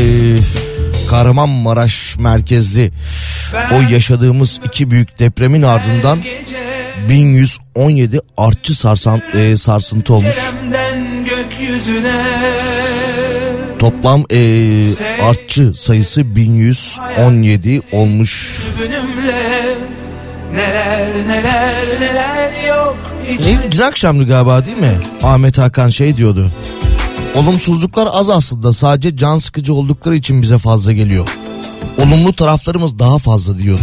Kahramanmaraş 1.09 2.17
merkezli 2.19 2.91
o 3.71 3.91
yaşadığımız 3.91 4.59
iki 4.65 4.91
büyük 4.91 5.19
depremin 5.19 5.61
ardından 5.61 6.19
1117 7.09 8.19
artçı 8.37 8.77
sarsan, 8.77 9.21
e, 9.33 9.57
sarsıntı 9.57 10.13
olmuş. 10.13 10.35
Toplam 13.79 14.23
e, 14.31 14.39
artçı 15.21 15.73
sayısı 15.75 16.35
1117 16.35 17.81
olmuş. 17.91 18.61
neler 20.53 21.07
neler 21.27 21.75
neler 22.01 22.67
yok 22.67 23.06
Ne, 23.27 23.71
dün 23.71 23.79
akşamdı 23.79 24.23
galiba 24.27 24.65
değil 24.65 24.77
mi? 24.77 24.97
Ahmet 25.23 25.57
Hakan 25.57 25.89
şey 25.89 26.17
diyordu. 26.17 26.51
Olumsuzluklar 27.35 28.07
az 28.11 28.29
aslında 28.29 28.73
sadece 28.73 29.17
can 29.17 29.37
sıkıcı 29.37 29.73
oldukları 29.73 30.15
için 30.15 30.41
bize 30.41 30.57
fazla 30.57 30.91
geliyor. 30.93 31.27
Olumlu 31.97 32.33
taraflarımız 32.33 32.99
daha 32.99 33.17
fazla 33.17 33.57
diyordu. 33.57 33.81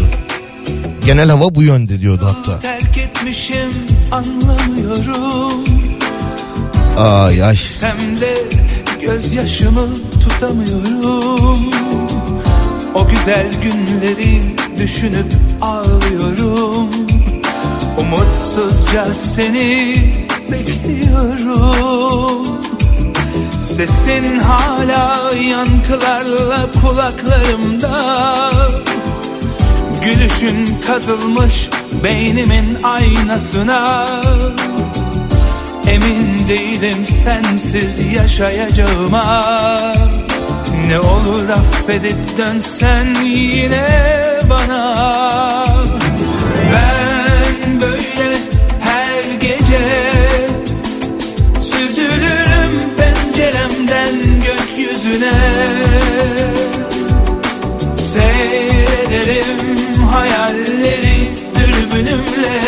Genel 1.06 1.30
hava 1.30 1.54
bu 1.54 1.62
yönde 1.62 2.00
diyordu 2.00 2.26
hatta. 2.36 2.60
terk 2.60 2.98
etmişim 2.98 3.70
anlamıyorum 4.12 5.64
Ay 6.98 7.42
ay. 7.44 7.56
hem 7.80 8.20
de 8.20 8.34
gözyaşımı 9.00 9.86
tutamıyorum 10.22 11.70
o 12.94 13.08
güzel 13.08 13.46
günleri 13.62 14.42
düşünüp 14.78 15.26
ağlıyorum 15.60 16.88
umutsuzca 17.98 19.14
seni 19.14 19.96
bekliyorum. 20.52 22.46
Sesin 23.60 24.38
hala 24.38 25.32
yankılarla 25.34 26.66
kulaklarımda. 26.80 28.00
Gülüşün 30.02 30.78
kazılmış 30.86 31.70
beynimin 32.04 32.78
aynasına. 32.82 34.06
Emin 35.86 36.48
değilim 36.48 37.06
sensiz 37.06 38.14
yaşayacağıma. 38.14 39.24
Ne 40.88 41.00
olur 41.00 41.48
affedip 41.48 42.38
dönsen 42.38 43.14
yine 43.24 43.88
bana 44.50 45.33
Seyredip 55.14 56.54
Seyrederim 57.98 60.02
hayalleri 60.12 61.30
dürbünümle. 61.54 62.60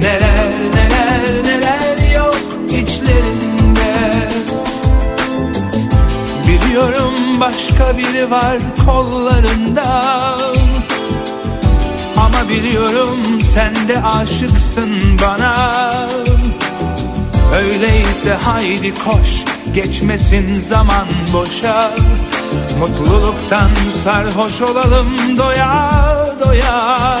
Neler 0.00 0.48
neler 0.74 1.20
neler 1.44 2.14
yok 2.14 2.38
içlerinde. 2.68 4.12
Biliyorum 6.48 7.14
başka 7.40 7.98
biri 7.98 8.30
var 8.30 8.58
kollarında. 8.86 10.38
Ama 12.16 12.48
biliyorum 12.48 13.18
sen 13.54 13.88
de 13.88 14.02
aşıksın 14.02 14.90
bana. 15.22 15.54
Öyleyse 17.56 18.34
haydi 18.34 18.94
koş 18.94 19.44
geçmesin 19.76 20.54
zaman 20.54 21.06
boşa. 21.32 21.94
Mutluluktan 22.78 23.70
sarhoş 24.04 24.62
olalım 24.62 25.38
doya 25.38 25.90
doya 26.44 27.18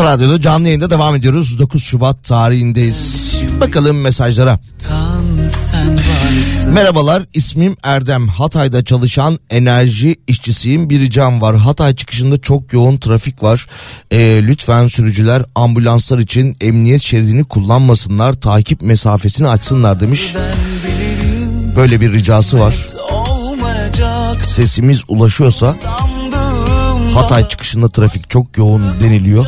Kafa 0.00 0.12
Radyo'da 0.12 0.40
canlı 0.40 0.66
yayında 0.66 0.90
devam 0.90 1.14
ediyoruz. 1.14 1.58
9 1.58 1.82
Şubat 1.82 2.24
tarihindeyiz. 2.24 3.34
Bakalım 3.60 4.00
mesajlara. 4.00 4.58
Merhabalar 6.68 7.22
ismim 7.34 7.76
Erdem. 7.82 8.28
Hatay'da 8.28 8.84
çalışan 8.84 9.38
enerji 9.50 10.16
işçisiyim. 10.26 10.90
Bir 10.90 11.00
ricam 11.00 11.40
var. 11.40 11.56
Hatay 11.56 11.94
çıkışında 11.94 12.40
çok 12.40 12.72
yoğun 12.72 12.96
trafik 12.96 13.42
var. 13.42 13.66
Ee, 14.10 14.40
lütfen 14.46 14.86
sürücüler 14.86 15.42
ambulanslar 15.54 16.18
için 16.18 16.56
emniyet 16.60 17.02
şeridini 17.02 17.44
kullanmasınlar. 17.44 18.32
Takip 18.32 18.82
mesafesini 18.82 19.48
açsınlar 19.48 20.00
demiş. 20.00 20.34
Böyle 21.76 22.00
bir 22.00 22.12
ricası 22.12 22.58
var. 22.58 22.86
Sesimiz 24.42 25.02
ulaşıyorsa 25.08 25.76
Hatay 27.14 27.48
çıkışında 27.48 27.88
trafik 27.88 28.30
çok 28.30 28.58
yoğun 28.58 28.82
deniliyor. 29.00 29.46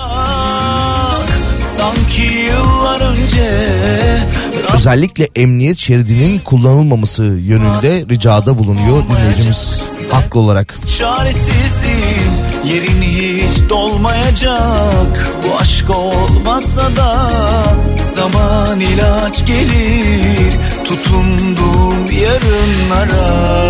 Özellikle 4.75 5.29
emniyet 5.37 5.79
şeridinin 5.79 6.39
kullanılmaması 6.39 7.23
yönünde 7.23 8.05
ricada 8.11 8.59
bulunuyor 8.59 9.03
dinleyicimiz 9.11 9.85
haklı 10.11 10.41
olarak. 10.41 10.75
Çaresizim 10.99 12.33
yerin 12.65 13.03
hiç 13.03 13.69
dolmayacak. 13.69 15.31
Bu 15.47 15.59
aşk 15.59 15.91
olmazsa 15.91 16.97
da 16.97 17.31
zaman 18.15 18.81
ilaç 18.81 19.47
gelir. 19.47 20.55
Tutunduğum 20.85 22.07
yarınlara 22.23 23.63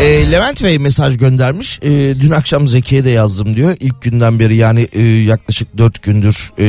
E, 0.00 0.30
Levent 0.30 0.64
Bey 0.64 0.78
mesaj 0.78 1.18
göndermiş. 1.18 1.78
E, 1.82 2.20
dün 2.20 2.30
akşam 2.30 2.68
Zeki'ye 2.68 3.04
de 3.04 3.10
yazdım 3.10 3.56
diyor. 3.56 3.76
İlk 3.80 4.02
günden 4.02 4.38
beri 4.38 4.56
yani 4.56 4.88
e, 4.92 5.02
yaklaşık 5.02 5.78
4 5.78 6.02
gündür 6.02 6.52
e, 6.58 6.66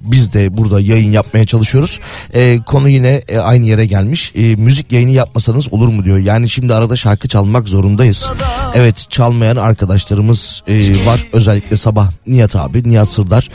biz 0.00 0.32
de 0.32 0.58
burada 0.58 0.80
yayın 0.80 1.12
yapmaya 1.12 1.46
çalışıyoruz. 1.46 2.00
E, 2.34 2.60
konu 2.66 2.88
yine 2.88 3.22
e, 3.28 3.38
aynı 3.38 3.66
yere 3.66 3.86
gelmiş. 3.86 4.32
E, 4.34 4.56
müzik 4.56 4.92
yayını 4.92 5.10
yapmasanız 5.10 5.72
olur 5.72 5.88
mu 5.88 6.04
diyor. 6.04 6.18
Yani 6.18 6.48
şimdi 6.48 6.74
arada 6.74 6.96
şarkı 6.96 7.28
çalmak 7.28 7.68
zorundayız. 7.68 8.30
Evet 8.74 9.06
çalmayan 9.10 9.56
arkadaşlarımız 9.56 10.62
e, 10.68 11.06
var. 11.06 11.26
Özellikle 11.32 11.76
sabah 11.76 12.10
Nihat 12.26 12.56
abi, 12.56 12.88
Nihat 12.88 13.08
Sırdar 13.08 13.48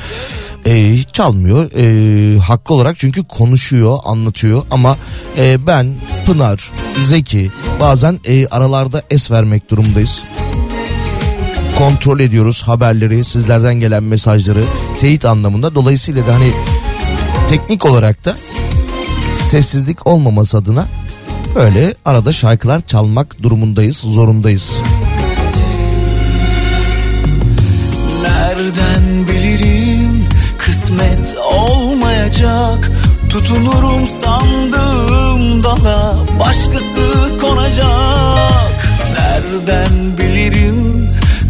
e, 0.66 1.04
çalmıyor. 1.04 1.72
E, 1.78 2.40
haklı 2.40 2.76
olarak 2.76 3.00
çünkü 3.00 3.24
konuşuyor, 3.24 3.98
anlatıyor 4.06 4.64
ama 4.72 4.98
e, 5.38 5.68
ben, 5.68 5.88
Pınar, 6.26 6.72
Zeki 7.04 7.52
bazen 7.80 8.20
e, 8.26 8.48
aralarda 8.48 9.04
es 9.10 9.32
vermek 9.32 9.70
durumdayız. 9.70 10.24
Kontrol 11.78 12.20
ediyoruz 12.20 12.64
haberleri, 12.64 13.24
sizlerden 13.24 13.76
gelen 13.76 14.04
mesajları 14.04 14.64
teyit 15.00 15.26
anlamında. 15.26 15.76
Dolayısıyla 15.76 16.28
da 16.28 16.36
hani 16.36 16.52
teknik 17.50 17.86
olarak 17.86 18.26
da 18.26 18.36
sessizlik 19.42 20.08
olmaması 20.08 20.58
adına 20.58 20.86
böyle 21.56 21.94
arada 22.06 22.32
şarkılar 22.32 22.82
çalmak 22.88 23.44
durumundayız, 23.44 23.98
zorundayız. 23.98 24.82
Nereden 28.24 29.28
bilirim 29.28 30.26
kısmet 30.58 31.36
olmayacak 31.54 32.92
Tutunurum 33.30 34.08
sandığım 34.24 35.64
dala 35.64 36.18
başkası 36.40 37.38
konacak 37.42 38.76
Nereden 39.18 40.18
bilirim 40.18 40.65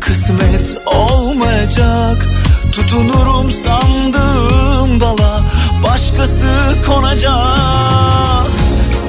kısmet 0.02 0.78
olmayacak. 0.86 2.26
Tutunurum 2.72 3.52
sandığım 3.64 5.02
dala. 5.02 5.44
Başkası 5.84 6.76
konacak. 6.88 8.48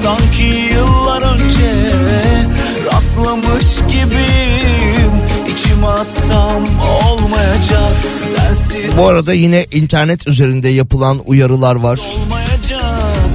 Sanki 0.03 0.43
yıllar 0.43 1.21
önce 1.21 1.91
rastlamış 2.85 3.75
gibiyim. 3.87 5.11
İçim 5.47 5.85
atsam 5.85 6.63
olmayacak. 7.03 7.93
Sensiz 8.35 8.97
Bu 8.97 9.07
arada 9.07 9.33
yine 9.33 9.65
internet 9.71 10.27
üzerinde 10.27 10.69
yapılan 10.69 11.19
uyarılar 11.25 11.75
var. 11.75 11.99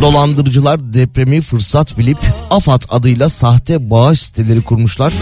Dolandırıcılar 0.00 0.94
depremi 0.94 1.40
fırsat 1.40 1.98
bilip 1.98 2.18
AFAD 2.50 2.82
adıyla 2.88 3.28
sahte 3.28 3.90
bağış 3.90 4.22
siteleri 4.22 4.62
kurmuşlar. 4.62 5.12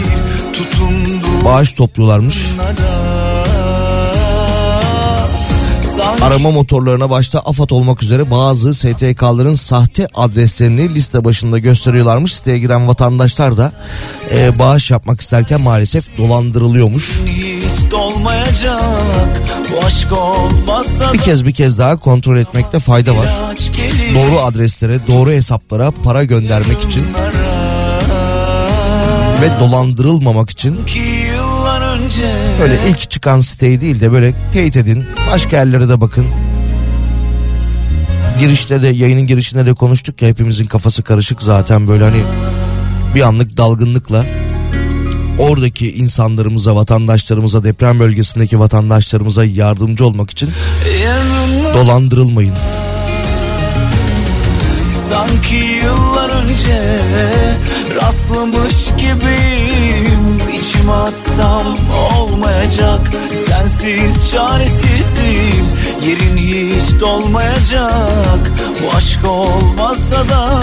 tutunduğum 0.53 1.10
Bağış 1.45 1.73
topluyorlarmış. 1.73 2.47
Arama 6.21 6.51
motorlarına 6.51 7.09
başta 7.09 7.39
AFAD 7.39 7.69
olmak 7.69 8.03
üzere 8.03 8.31
bazı 8.31 8.73
STK'ların 8.73 9.55
sahte 9.55 10.07
adreslerini 10.13 10.93
liste 10.95 11.25
başında 11.25 11.59
gösteriyorlarmış. 11.59 12.33
Siteye 12.35 12.59
giren 12.59 12.87
vatandaşlar 12.87 13.57
da 13.57 13.71
e, 14.31 14.59
bağış 14.59 14.91
yapmak 14.91 15.21
isterken 15.21 15.61
maalesef 15.61 16.17
dolandırılıyormuş. 16.17 17.21
Bir 21.13 21.19
kez 21.19 21.45
bir 21.45 21.53
kez 21.53 21.79
daha 21.79 21.97
kontrol 21.97 22.37
etmekte 22.37 22.79
fayda 22.79 23.17
var. 23.17 23.29
Doğru 24.15 24.39
adreslere, 24.39 24.99
doğru 25.07 25.31
hesaplara 25.31 25.91
para 25.91 26.23
göndermek 26.23 26.81
için 26.85 27.03
ve 29.41 29.49
dolandırılmamak 29.59 30.49
için 30.49 30.79
Böyle 32.61 32.79
ilk 32.89 33.09
çıkan 33.09 33.39
siteyi 33.39 33.81
değil 33.81 34.01
de 34.01 34.11
böyle 34.11 34.33
teyit 34.51 34.77
edin. 34.77 35.05
Başka 35.31 35.57
yerlere 35.57 35.89
de 35.89 36.01
bakın. 36.01 36.25
Girişte 38.39 38.81
de 38.81 38.87
yayının 38.87 39.27
girişinde 39.27 39.65
de 39.65 39.73
konuştuk 39.73 40.21
ya 40.21 40.27
hepimizin 40.27 40.65
kafası 40.65 41.03
karışık 41.03 41.41
zaten 41.41 41.87
böyle 41.87 42.03
hani 42.03 42.23
bir 43.15 43.21
anlık 43.21 43.57
dalgınlıkla 43.57 44.25
oradaki 45.39 45.93
insanlarımıza, 45.93 46.75
vatandaşlarımıza, 46.75 47.63
deprem 47.63 47.99
bölgesindeki 47.99 48.59
vatandaşlarımıza 48.59 49.45
yardımcı 49.45 50.05
olmak 50.05 50.29
için 50.29 50.49
dolandırılmayın. 51.73 52.55
sanki 55.09 55.55
yıllar 55.55 56.29
önce 56.29 56.99
rastlamış 57.95 58.75
gibiyim 58.97 60.10
içime 60.61 60.91
atsam 60.91 61.75
olmayacak. 62.21 62.99
Sensiz 63.47 64.31
çaresizim 64.31 65.65
yerin 66.05 66.37
hiç 66.37 66.99
dolmayacak. 66.99 68.51
Bu 68.83 68.97
aşk 68.97 69.27
olmazsa 69.27 70.29
da 70.29 70.61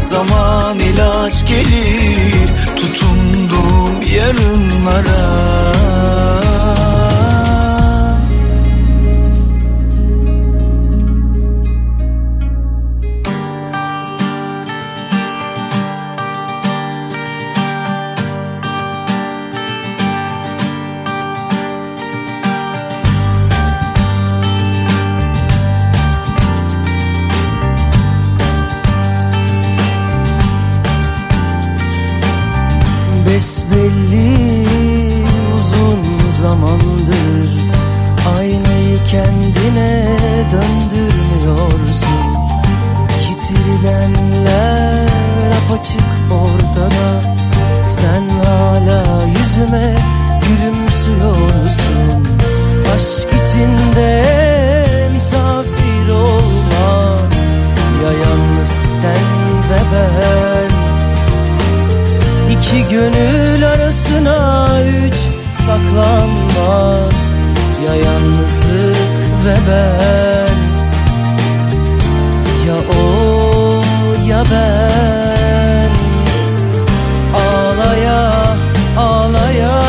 zaman 0.00 0.78
ilaç 0.78 1.46
gelir. 1.46 2.48
Tutunduğum 2.76 4.02
yarınlara 4.16 5.73
gönül 62.94 63.66
arasına 63.66 64.68
üç 65.06 65.14
saklanmaz 65.52 67.32
Ya 67.86 67.94
yalnızlık 67.94 68.96
ve 69.44 69.54
ben. 69.68 70.56
Ya 72.66 72.74
o 72.74 73.02
ya 74.28 74.44
ben. 74.50 75.90
Ağlaya 77.34 78.32
ağlaya 78.98 79.82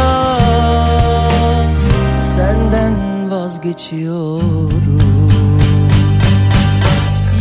Senden 2.18 3.32
vazgeçiyorum. 3.32 4.72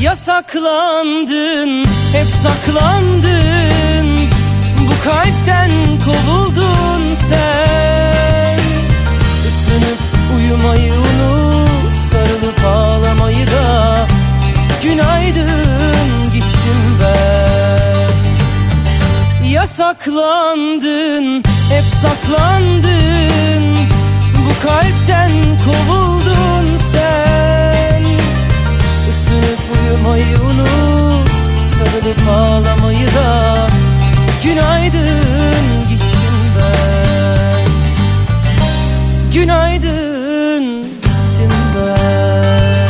Yasaklandın, 0.01 1.85
hep 2.13 2.27
saklandın 2.43 3.84
kalpten 5.05 5.71
kovuldun 6.05 7.15
sen. 7.15 8.59
Isınıp 9.49 9.99
uyumayı 10.37 10.93
unut 10.93 11.97
Sarılıp 11.97 12.65
ağlamayı 12.67 13.47
da. 13.47 14.07
Günaydın 14.83 16.33
gittim 16.33 16.99
ben. 17.01 18.15
Yasaklandın, 19.49 21.43
hep 21.71 21.85
saklandın. 22.03 23.77
Bu 24.47 24.67
kalpten 24.67 25.31
kovuldun 25.65 26.77
sen. 26.77 28.03
Isınıp 29.11 29.61
uyumayı 29.75 30.37
unut 30.41 31.31
Sarılıp 31.67 32.29
ağlamayı 32.29 33.07
da 33.07 33.55
Günaydın 34.45 35.89
gittim 35.89 36.37
ben. 36.59 37.65
Günaydın 39.35 40.83
gittim 40.83 41.51
ben. 41.77 42.89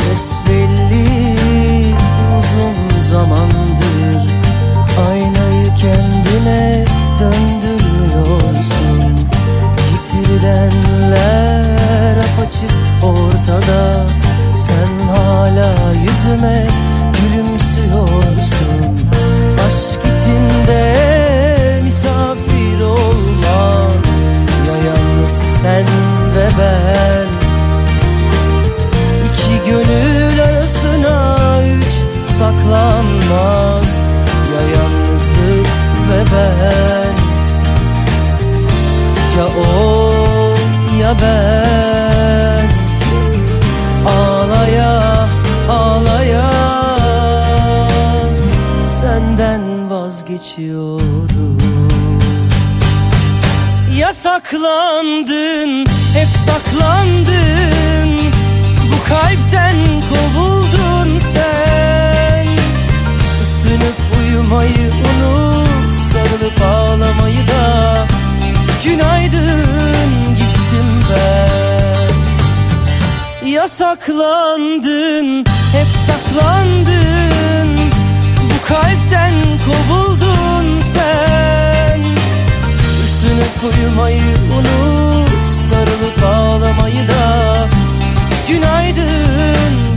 Besbelli 0.00 1.34
uzun 2.38 3.00
zamandır 3.00 4.34
Aynayı 5.10 5.74
kendine 5.76 6.84
döndürüyorsun. 7.20 9.02
Yitirilenler 9.92 10.83
apaçık 10.83 10.83
ortada 13.64 14.06
Sen 14.54 15.08
hala 15.08 15.74
yüzüme 15.92 16.66
gülümsüyorsun. 17.12 19.00
Aşk 19.66 20.00
içinde 20.14 20.94
misafir 21.84 22.80
olmaz 22.84 24.06
Ya 24.66 24.76
yalnız 24.76 25.30
sen 25.62 25.84
ve 26.36 26.48
ben. 26.58 27.26
İki 29.26 29.70
gönül 29.70 30.42
arasına 30.42 31.36
üç 31.78 31.94
saklanmaz 32.30 34.02
Ya 34.54 34.62
yalnızlık 34.76 35.68
ve 36.10 36.24
ben. 36.32 37.14
Ya 39.38 39.44
o 39.44 40.14
ya 41.00 41.14
ben 41.22 41.53
vazgeçiyorum 50.34 51.58
Yasaklandın, 53.98 55.86
hep 56.14 56.28
saklandın. 56.46 58.18
Bu 58.92 58.98
kalpten 59.08 59.76
kovuldun 60.10 61.18
sen. 61.18 62.46
Isınıp 63.42 63.98
uyumayı 64.20 64.90
unut 64.90 65.94
Sarılıp 66.12 66.62
ağlamayı 66.62 67.48
da. 67.48 67.96
Günaydın 68.84 70.36
gittim 70.36 70.88
ben. 71.10 72.14
Yasaklandın, 73.48 75.26
hep 75.72 75.88
saklandın 76.06 77.33
kalpten 78.68 79.32
kovuldun 79.66 80.80
sen. 80.80 82.00
Isınıp 83.04 83.64
uyumayı 83.64 84.34
unut 84.58 85.46
Sarılıp 85.46 86.22
ağlamayı 86.24 87.08
da. 87.08 87.56
Günaydın 88.48 89.93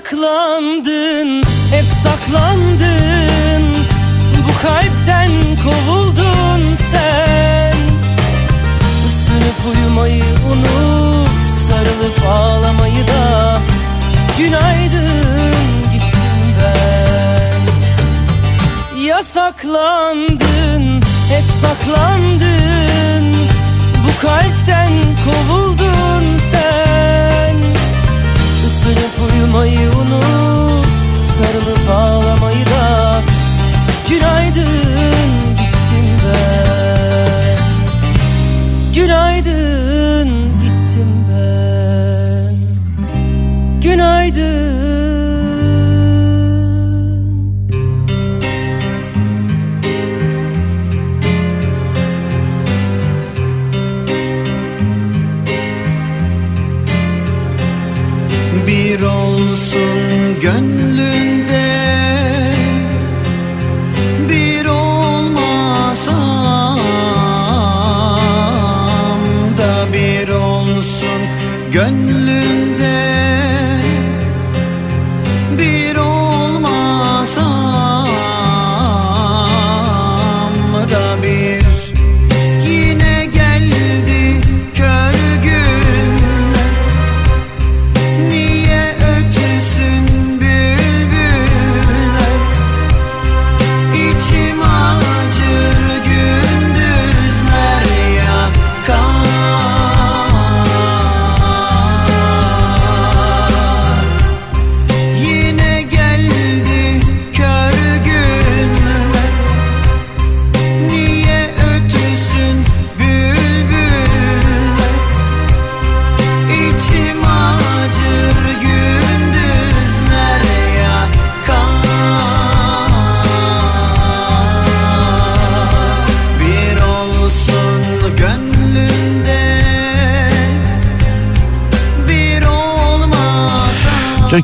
saklandın 0.00 1.42
Hep 1.70 1.84
saklandın. 2.02 3.62
Bu 4.48 4.62
kalpten 4.62 5.30
kovuldun 5.64 6.74
sen. 6.74 7.74
Isınıp 9.08 9.76
uyumayı 9.76 10.24
unut 10.52 11.46
Sarılıp 11.66 12.26
ağlamayı 12.30 13.08
da. 13.08 13.58
Günaydın 14.38 15.54
gittim 15.92 16.56
ben. 16.60 17.60
Yasaklandın 19.00 20.84
Hep 21.30 21.44
saklandın. 21.60 23.36
Bu 24.06 24.20
kalpten 24.26 24.90
kovuldun 25.24 26.38
sen. 26.50 27.79
Isırıp 28.90 29.32
uyumayı 29.32 29.90
unut 29.90 30.86
Sarılıp 31.24 31.90
ağlamayı 31.90 32.66
da. 32.66 33.20
Günaydın 34.08 34.66
gittim 35.56 36.06
ben. 36.26 37.58
Günaydın 38.94 40.39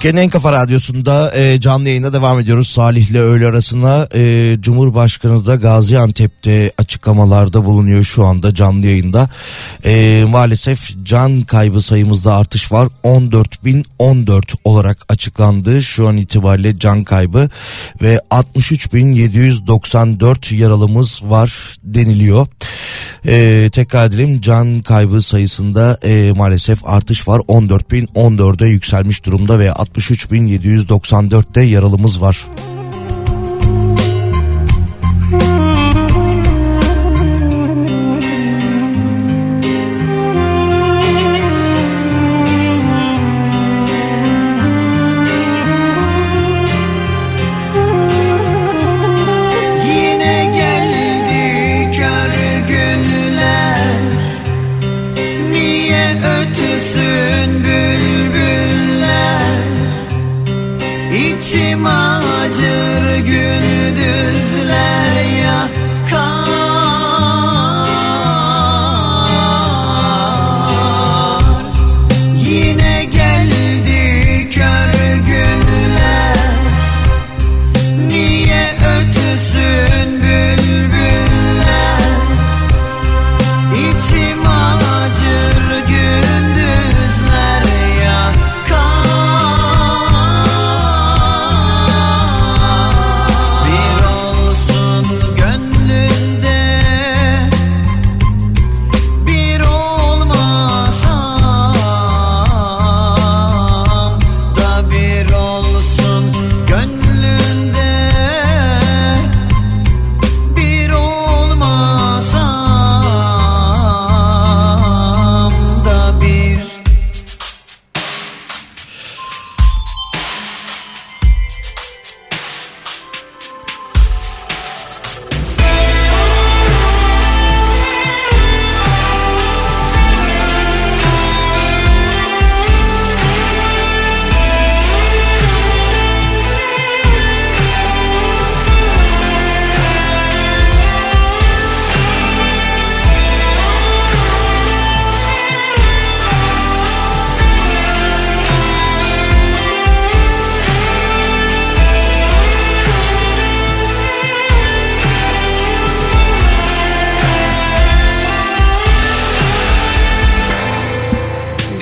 Türkiye'nin 0.06 0.26
en 0.26 0.30
kafa 0.30 0.52
radyosunda 0.52 1.36
e, 1.36 1.60
canlı 1.60 1.88
yayında 1.88 2.12
devam 2.12 2.40
ediyoruz. 2.40 2.68
Salih'le 2.68 3.14
öğle 3.14 3.46
arasına 3.46 4.08
e, 4.14 4.56
Cumhurbaşkanı 4.60 5.46
da 5.46 5.54
Gaziantep'te 5.54 6.72
açıklamalarda 6.78 7.64
bulunuyor 7.64 8.04
şu 8.04 8.24
anda 8.24 8.54
canlı 8.54 8.86
yayında. 8.86 9.30
E, 9.84 10.24
maalesef 10.28 10.94
can 11.02 11.40
kaybı 11.40 11.82
sayımızda 11.82 12.36
artış 12.36 12.72
var. 12.72 12.88
14.014 13.04 14.54
olarak 14.64 14.98
açıklandı 15.08 15.82
şu 15.82 16.08
an 16.08 16.16
itibariyle 16.16 16.78
can 16.78 17.04
kaybı 17.04 17.48
ve 18.02 18.20
63.794 18.30 20.56
yaralımız 20.56 21.22
var 21.24 21.74
deniliyor. 21.82 22.46
E, 23.26 23.68
tekrar 23.72 24.06
edelim 24.06 24.40
can 24.40 24.78
kaybı 24.78 25.22
sayısında 25.22 25.98
e, 26.02 26.32
maalesef 26.36 26.88
artış 26.88 27.28
var. 27.28 27.38
14.014'e 27.38 28.68
yükselmiş 28.68 29.24
durumda 29.26 29.58
ve 29.58 29.66
63.794'te 29.66 31.60
yaralımız 31.60 32.22
var. 32.22 32.46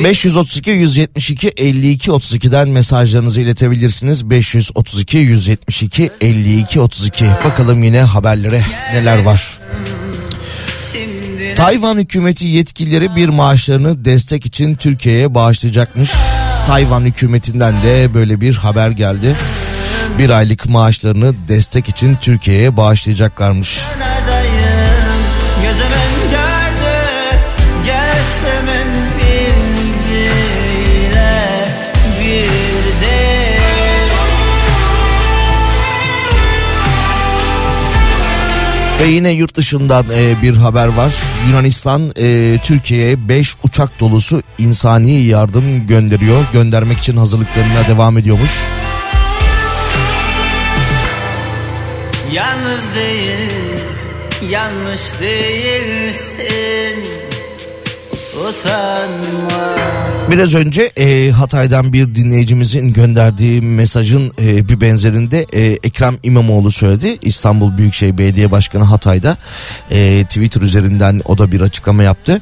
532 0.05 0.71
172 0.71 1.49
52 1.57 2.11
32'den 2.11 2.69
mesajlarınızı 2.69 3.41
iletebilirsiniz. 3.41 4.31
532 4.31 5.19
172 5.19 6.11
52 6.21 6.81
32. 6.81 7.25
Bakalım 7.45 7.83
yine 7.83 8.01
haberlere 8.01 8.63
neler 8.93 9.23
var. 9.23 9.59
Tayvan 11.57 11.99
hükümeti 11.99 12.47
yetkilileri 12.47 13.17
bir 13.17 13.29
maaşlarını 13.29 14.05
destek 14.05 14.47
için 14.47 14.75
Türkiye'ye 14.75 15.35
bağışlayacakmış. 15.35 16.11
Tayvan 16.67 17.01
hükümetinden 17.01 17.75
de 17.83 18.15
böyle 18.15 18.41
bir 18.41 18.55
haber 18.55 18.91
geldi. 18.91 19.37
Bir 20.19 20.31
aylık 20.31 20.67
maaşlarını 20.67 21.35
destek 21.49 21.89
için 21.89 22.17
Türkiye'ye 22.21 22.77
bağışlayacaklarmış. 22.77 23.79
Neredeyim 23.79 24.14
Ve 39.05 39.09
yine 39.09 39.31
yurt 39.31 39.55
dışından 39.55 40.05
e, 40.15 40.43
bir 40.43 40.57
haber 40.57 40.89
var. 40.89 41.15
Yunanistan 41.49 42.13
e, 42.17 42.59
Türkiye'ye 42.59 43.29
5 43.29 43.57
uçak 43.65 44.01
dolusu 44.01 44.43
insani 44.59 45.13
yardım 45.13 45.87
gönderiyor. 45.87 46.45
Göndermek 46.53 46.99
için 46.99 47.17
hazırlıklarına 47.17 47.89
devam 47.89 48.19
ediyormuş. 48.19 48.51
Yalnız 52.33 52.95
değil 52.95 53.51
yanlış 54.51 55.21
değilsin 55.21 57.24
Biraz 60.31 60.55
önce 60.55 60.83
e, 60.97 61.31
Hatay'dan 61.31 61.93
bir 61.93 62.15
dinleyicimizin 62.15 62.93
gönderdiği 62.93 63.63
mesajın 63.63 64.33
e, 64.43 64.69
bir 64.69 64.81
benzerinde 64.81 65.47
e, 65.53 65.61
Ekrem 65.61 66.19
İmamoğlu 66.23 66.71
söyledi. 66.71 67.19
İstanbul 67.23 67.79
Büyükşehir 67.79 68.19
Belediye 68.19 68.51
Başkanı 68.51 68.85
Hatay'da 68.85 69.37
e, 69.91 70.25
Twitter 70.25 70.61
üzerinden 70.61 71.21
o 71.25 71.39
da 71.39 71.53
bir 71.53 71.61
açıklama 71.61 72.03
yaptı. 72.03 72.41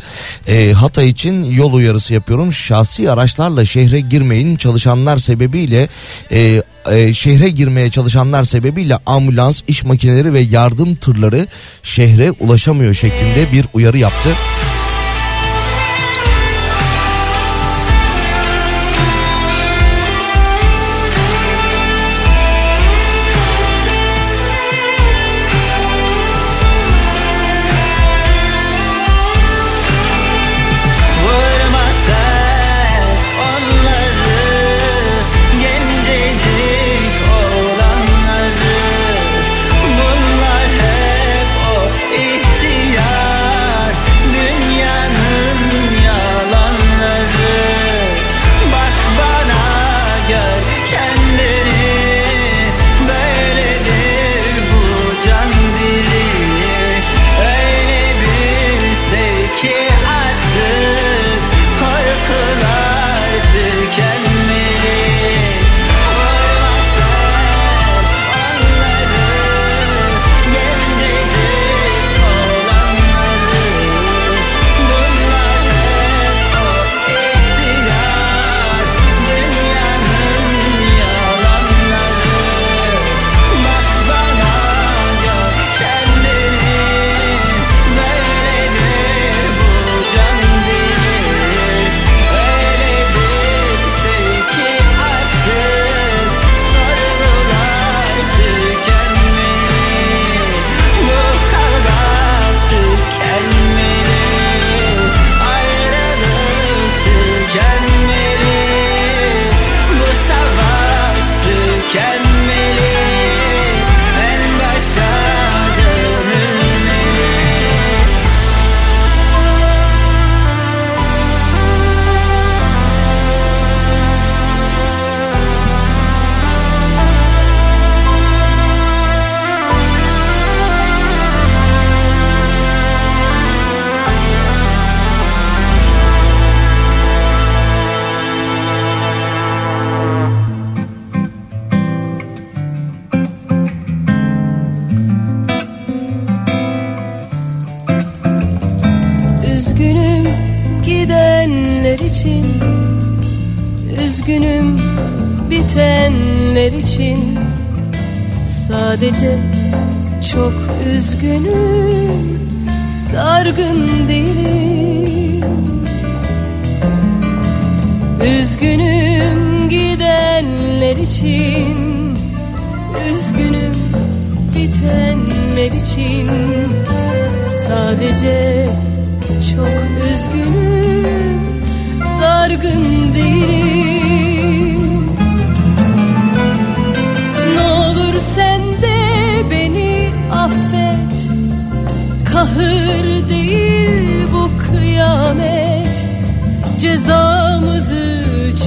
E, 0.48 0.72
Hatay 0.72 1.08
için 1.08 1.44
yol 1.44 1.72
uyarısı 1.72 2.14
yapıyorum. 2.14 2.52
Şahsi 2.52 3.10
araçlarla 3.10 3.64
şehre 3.64 4.00
girmeyin. 4.00 4.56
Çalışanlar 4.56 5.18
sebebiyle 5.18 5.88
e, 6.30 6.62
e, 6.90 7.14
şehre 7.14 7.48
girmeye 7.48 7.90
çalışanlar 7.90 8.44
sebebiyle 8.44 8.98
ambulans, 9.06 9.62
iş 9.68 9.84
makineleri 9.84 10.32
ve 10.32 10.40
yardım 10.40 10.94
tırları 10.94 11.46
şehre 11.82 12.30
ulaşamıyor 12.30 12.94
şeklinde 12.94 13.52
bir 13.52 13.66
uyarı 13.72 13.98
yaptı. 13.98 14.30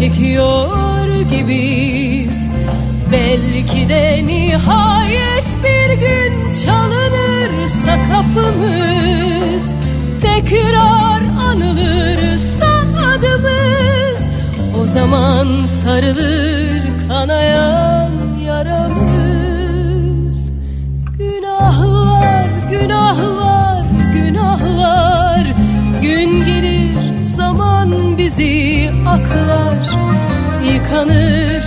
Çekiyor 0.06 1.22
gibiyiz. 1.32 2.50
Belki 3.12 3.90
de 3.90 4.28
nihayet 4.28 5.58
bir 5.64 5.94
gün 6.00 6.34
çalınırsa 6.66 7.98
kapımız 8.12 9.74
Tekrar 10.22 11.22
anılırsa 11.50 12.66
adımız. 13.10 14.30
O 14.82 14.86
zaman 14.86 15.48
sarılır 15.84 16.82
kanayan 17.08 18.12
yaramız. 18.46 18.92
Günahlar, 21.18 22.46
günahlar, 22.70 23.84
günahlar. 24.14 25.46
Gün 26.02 26.46
bizi 28.38 28.92
aklar 29.08 29.86
Yıkanır 30.74 31.64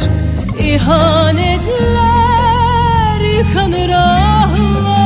ihanetler 0.60 1.70
Yıkanır 3.38 3.88
ahlar. 3.90 5.02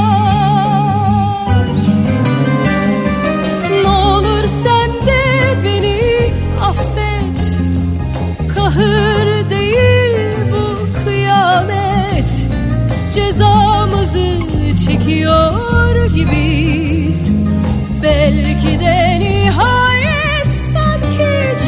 Ne 3.82 3.88
olur 3.88 4.44
sen 4.62 4.90
de 5.06 5.22
beni 5.64 6.00
affet 6.62 7.56
Kahır 8.54 9.50
değil 9.50 10.36
bu 10.52 10.64
kıyamet. 11.04 12.48
Cezamızı 13.14 14.38
çekiyor 14.84 16.06
gibiyiz. 16.14 17.30
Belki 18.02 18.80
de 18.80 19.20
nihayet 19.20 19.81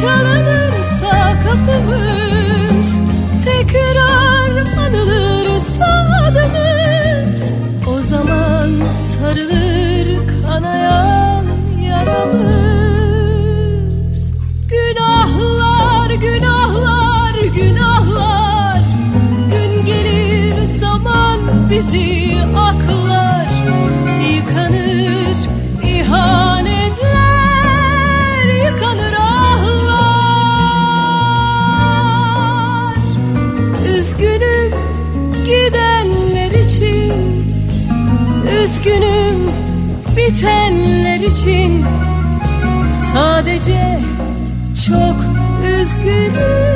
çalınırsa 0.05 1.33
kapımız 1.43 2.99
Tekrar 3.45 4.51
anılırsa 4.85 6.07
adımız 6.27 7.53
O 7.87 8.01
zaman 8.01 8.69
sarılır 8.91 10.07
kanayan 10.47 11.45
yaramız. 11.87 12.95
Günahlar, 14.69 16.09
günahlar, 16.09 17.35
günahlar. 17.55 18.81
Gün 19.51 19.85
gelir 19.85 20.65
zaman 20.79 21.39
bizi 21.69 22.14
Üzgünüm 38.95 39.49
bitenler 40.17 41.19
için. 41.19 41.85
Sadece 43.13 43.99
çok 44.87 45.15
üzgünüm. 45.65 46.74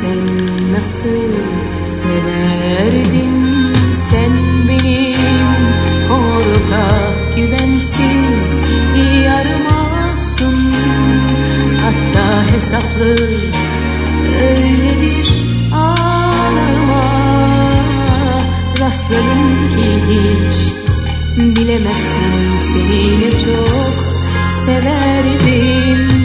Sen 0.00 0.18
nasıl 0.72 1.32
severdin? 1.84 3.46
Sen 3.94 4.32
benim 4.68 5.46
Horka 6.08 7.14
güvensiz 7.36 8.60
yarım 9.24 9.66
olsun 9.66 10.74
Hatta 11.84 12.54
hesaplı 12.54 13.16
öyle 14.42 15.02
bir 15.02 15.34
ağlama 15.74 17.04
Rastladım 18.80 19.70
ki 19.76 20.02
hiç 20.08 20.72
bilemezsin. 21.36 22.58
Seni 22.58 23.20
ne 23.20 23.30
çok 23.30 23.68
severdim. 24.64 26.15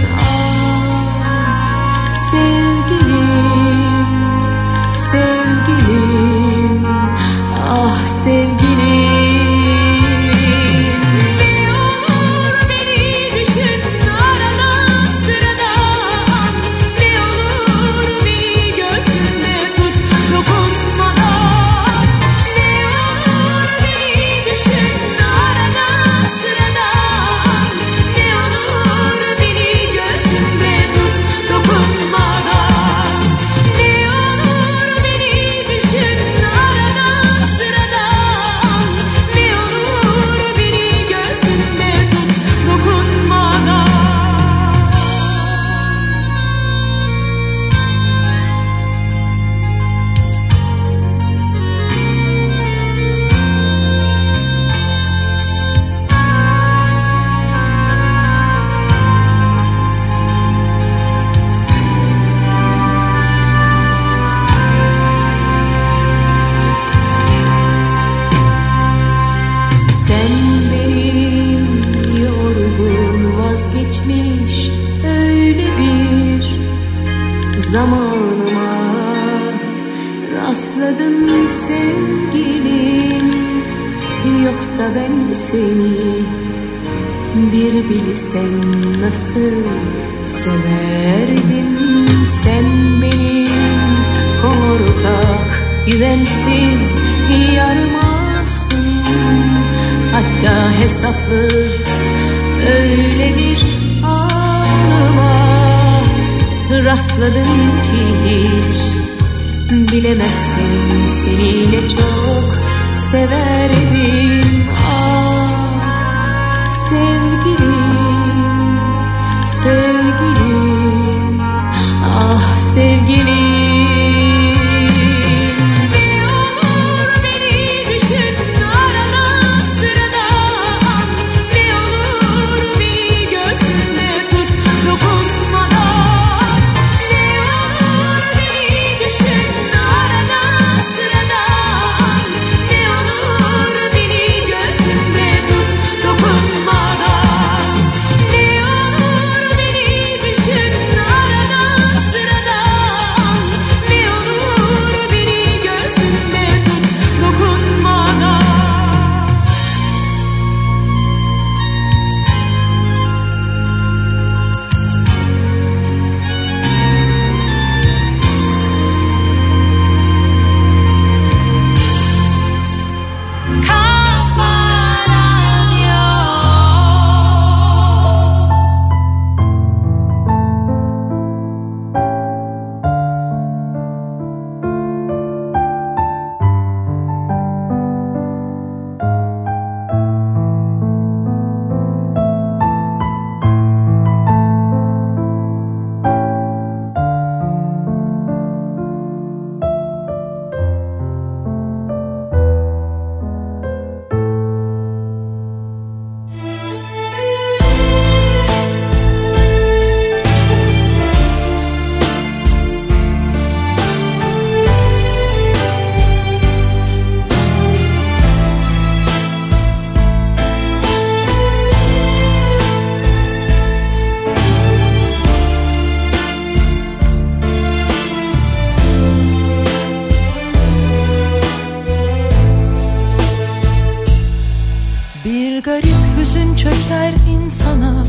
çöker 236.62 237.14
insana. 237.30 238.06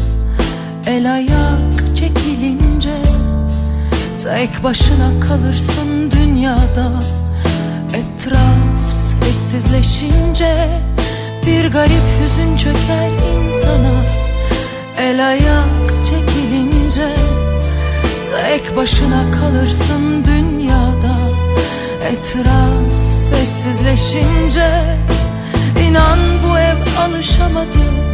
El 0.87 1.15
ayak 1.15 1.97
çekilince 1.97 2.97
Tek 4.25 4.65
başına 4.65 5.21
kalırsın 5.21 6.11
dünyada. 6.11 7.03
Etraf 7.89 8.91
sessizleşince 9.21 10.57
Bir 11.47 11.73
garip 11.73 12.03
hüzün 12.21 12.57
çöker 12.57 13.11
insana. 13.35 13.95
El 15.01 15.29
ayak 15.29 16.07
çekilince 16.09 17.09
Tek 18.31 18.77
başına 18.77 19.25
kalırsın 19.41 20.25
dünyada. 20.27 21.17
Etraf 22.11 22.93
sessizleşince 23.29 24.69
İnan 25.89 26.19
bu 26.45 26.59
ev 26.59 27.01
alışamadı. 27.05 28.12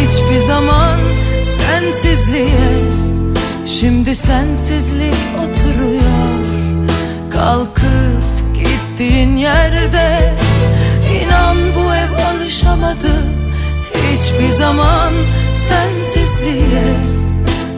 Hiçbir 0.00 0.46
zaman 0.46 0.98
sensizliğe. 1.58 3.02
Şimdi 3.66 4.16
sensizlik 4.16 5.14
oturuyor. 5.42 6.46
Kalkıp 7.30 8.22
gittiğin 8.54 9.36
yerde 9.36 10.34
İnan 11.22 11.56
bu 11.56 11.94
ev 11.94 12.34
alışamadı. 12.34 13.22
Hiçbir 13.94 14.48
zaman 14.48 15.12
sensizliğe. 15.68 16.84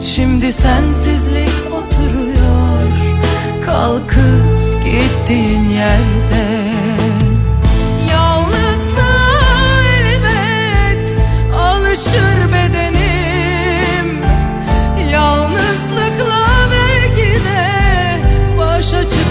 Şimdi 0.03 0.53
sensizlik 0.53 1.73
oturuyor. 1.73 2.81
Kalkıp 3.65 4.83
gittiğin 4.85 5.69
yerde 5.69 6.54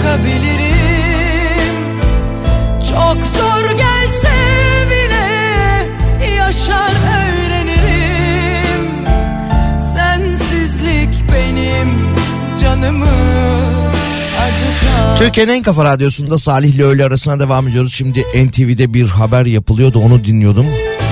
başa 0.05 0.17
çıkabilirim 0.17 1.75
Çok 2.79 3.17
zor 3.37 3.69
gelse 3.69 4.35
bile 4.89 6.35
yaşar 6.35 6.91
öğrenirim 7.17 8.91
Sensizlik 9.95 11.09
benim 11.33 11.89
canımı 12.61 13.05
Türkiye'nin 15.17 15.53
en 15.53 15.61
kafa 15.61 15.85
radyosunda 15.85 16.37
Salih 16.37 16.75
ile 16.75 16.83
öğle 16.83 17.05
arasına 17.05 17.39
devam 17.39 17.67
ediyoruz. 17.67 17.93
Şimdi 17.93 18.19
NTV'de 18.19 18.93
bir 18.93 19.07
haber 19.07 19.45
yapılıyordu 19.45 19.99
onu 19.99 20.25
dinliyordum. 20.25 20.65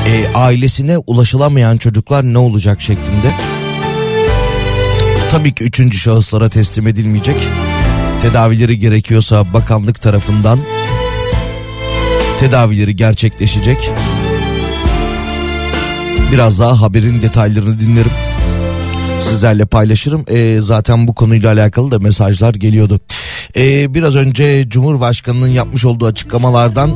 E, 0.08 0.38
ailesine 0.38 0.98
ulaşılamayan 0.98 1.78
çocuklar 1.78 2.24
ne 2.24 2.38
olacak 2.38 2.82
şeklinde. 2.82 3.34
Tabii 5.32 5.56
ki 5.56 5.64
üçüncü 5.64 5.98
şahıslara 5.98 6.50
teslim 6.50 6.88
edilmeyecek. 6.88 7.38
Tedavileri 8.22 8.80
gerekiyorsa 8.80 9.54
bakanlık 9.54 10.02
tarafından 10.02 10.60
tedavileri 12.38 12.96
gerçekleşecek. 12.96 13.92
Biraz 16.32 16.60
daha 16.60 16.82
haberin 16.82 17.22
detaylarını 17.22 17.80
dinlerim. 17.80 18.12
Sizlerle 19.20 19.66
paylaşırım. 19.66 20.26
E, 20.28 20.62
zaten 20.62 21.08
bu 21.08 21.16
konuyla 21.16 21.54
alakalı 21.54 21.92
da 21.92 22.00
mesajlar 22.00 22.54
geliyordu. 22.54 23.00
E, 23.58 23.94
biraz 23.94 24.16
önce 24.16 24.70
Cumhurbaşkanı'nın 24.70 25.48
yapmış 25.48 25.86
olduğu 25.86 26.06
açıklamalardan 26.06 26.92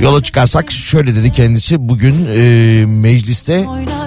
yola 0.00 0.22
çıkarsak 0.22 0.72
şöyle 0.72 1.14
dedi 1.14 1.32
kendisi 1.32 1.88
bugün 1.88 2.28
e, 2.36 2.86
mecliste 2.86 3.68
oynar 3.68 4.01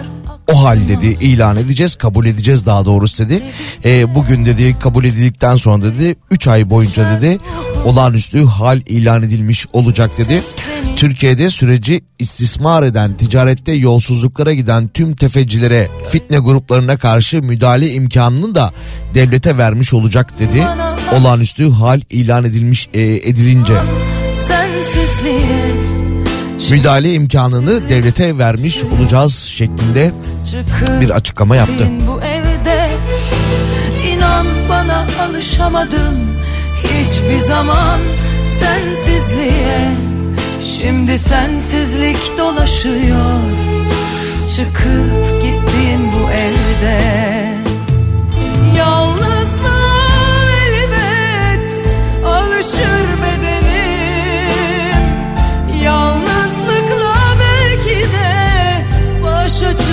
o 0.51 0.63
hal 0.63 0.77
dedi 0.89 1.07
ilan 1.07 1.57
edeceğiz 1.57 1.95
kabul 1.95 2.25
edeceğiz 2.25 2.65
daha 2.65 2.85
doğrusu 2.85 3.23
dedi. 3.23 3.43
E, 3.85 4.15
bugün 4.15 4.45
dedi 4.45 4.79
kabul 4.79 5.03
edildikten 5.03 5.55
sonra 5.55 5.83
dedi 5.83 6.15
3 6.31 6.47
ay 6.47 6.69
boyunca 6.69 7.19
dedi 7.21 7.39
olağanüstü 7.85 8.45
hal 8.45 8.81
ilan 8.85 9.23
edilmiş 9.23 9.67
olacak 9.73 10.17
dedi. 10.17 10.43
Türkiye'de 10.95 11.49
süreci 11.49 12.01
istismar 12.19 12.83
eden, 12.83 13.17
ticarette 13.17 13.71
yolsuzluklara 13.71 14.53
giden 14.53 14.87
tüm 14.87 15.15
tefecilere, 15.15 15.89
fitne 16.09 16.37
gruplarına 16.37 16.97
karşı 16.97 17.41
müdahale 17.41 17.89
imkanını 17.89 18.55
da 18.55 18.73
devlete 19.13 19.57
vermiş 19.57 19.93
olacak 19.93 20.39
dedi. 20.39 20.63
Olağanüstü 21.11 21.71
hal 21.71 22.01
ilan 22.09 22.45
edilmiş 22.45 22.89
e, 22.93 23.01
edilince 23.01 23.73
sensizliğe 24.47 25.64
müdahale 26.71 27.13
imkanını 27.13 27.89
devlete 27.89 28.37
vermiş 28.37 28.83
olacağız 28.83 29.35
şeklinde 29.35 30.11
bir 31.01 31.09
açıklama 31.09 31.55
yaptı. 31.55 31.87
bu 32.07 32.21
evde. 32.21 32.89
İnan 34.13 34.45
bana 34.69 35.05
alışamadım 35.21 36.15
hiçbir 36.83 37.39
zaman 37.47 37.99
sensizliğe. 38.59 39.91
Şimdi 40.61 41.19
sensizlik 41.19 42.37
dolaşıyor. 42.37 43.39
Çıkıp 44.55 45.41
gittiğin 45.41 46.11
bu 46.13 46.31
evde. 46.31 46.99
Yalnızlığa 48.77 49.34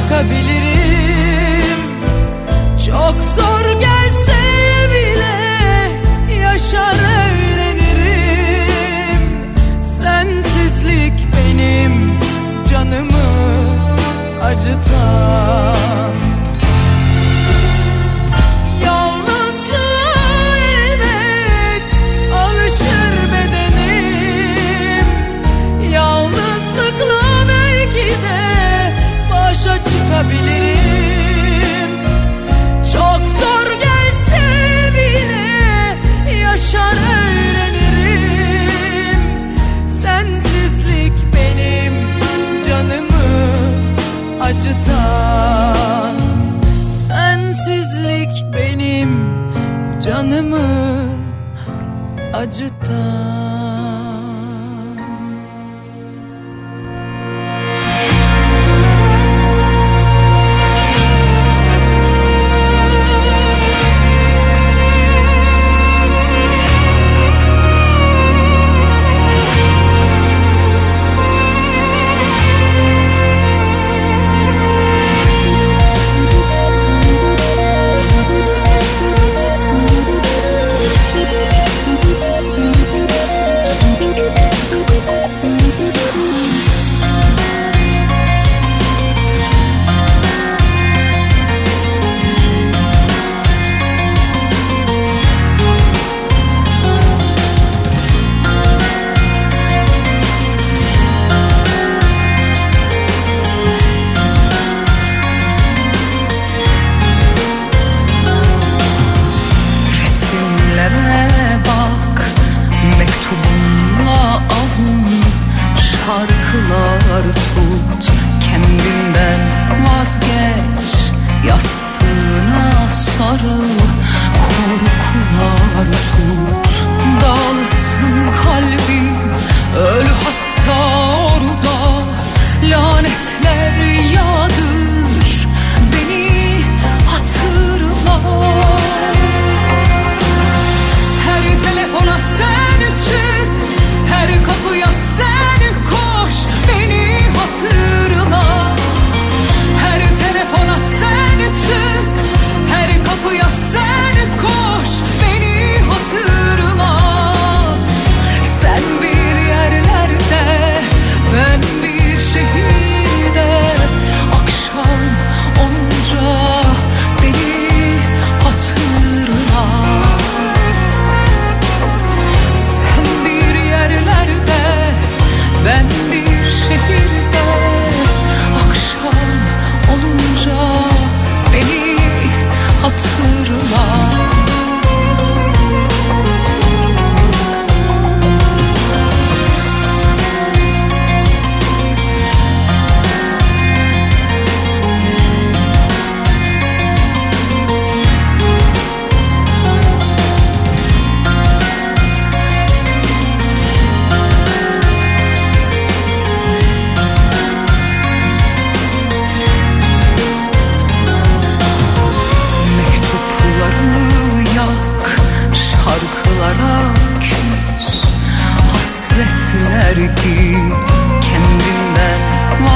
çıkabilirim 0.03 1.79
Çok 2.87 3.24
zor 3.24 3.81
gelse 3.81 4.43
bile 4.93 5.37
yaşar 6.43 6.95
öğrenirim. 6.95 8.03
Sensizlik 10.03 11.12
benim 11.37 12.12
canımı 12.70 13.29
acıtan 14.43 15.82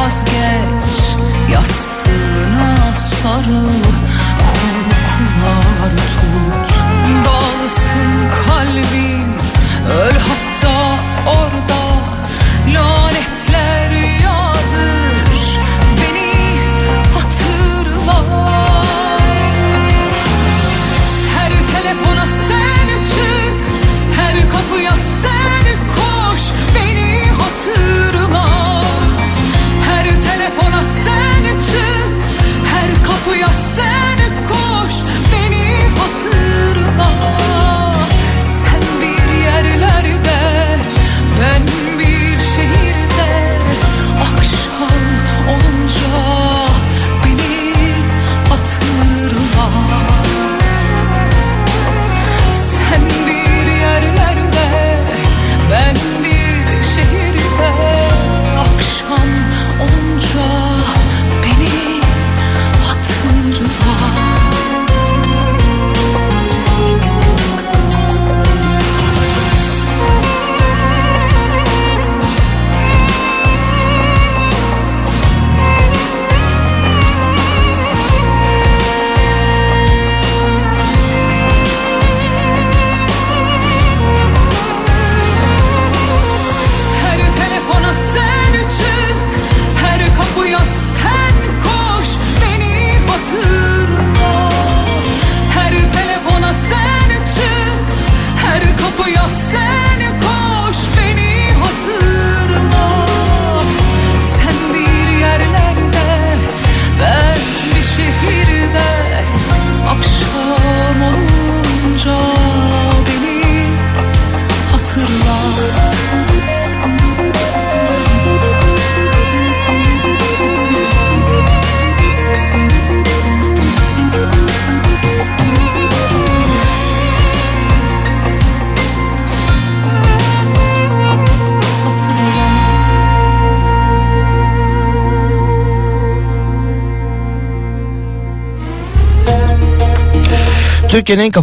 vazgeç. 0.06 1.16
Yastığına 1.52 2.94
sarıl, 2.94 3.85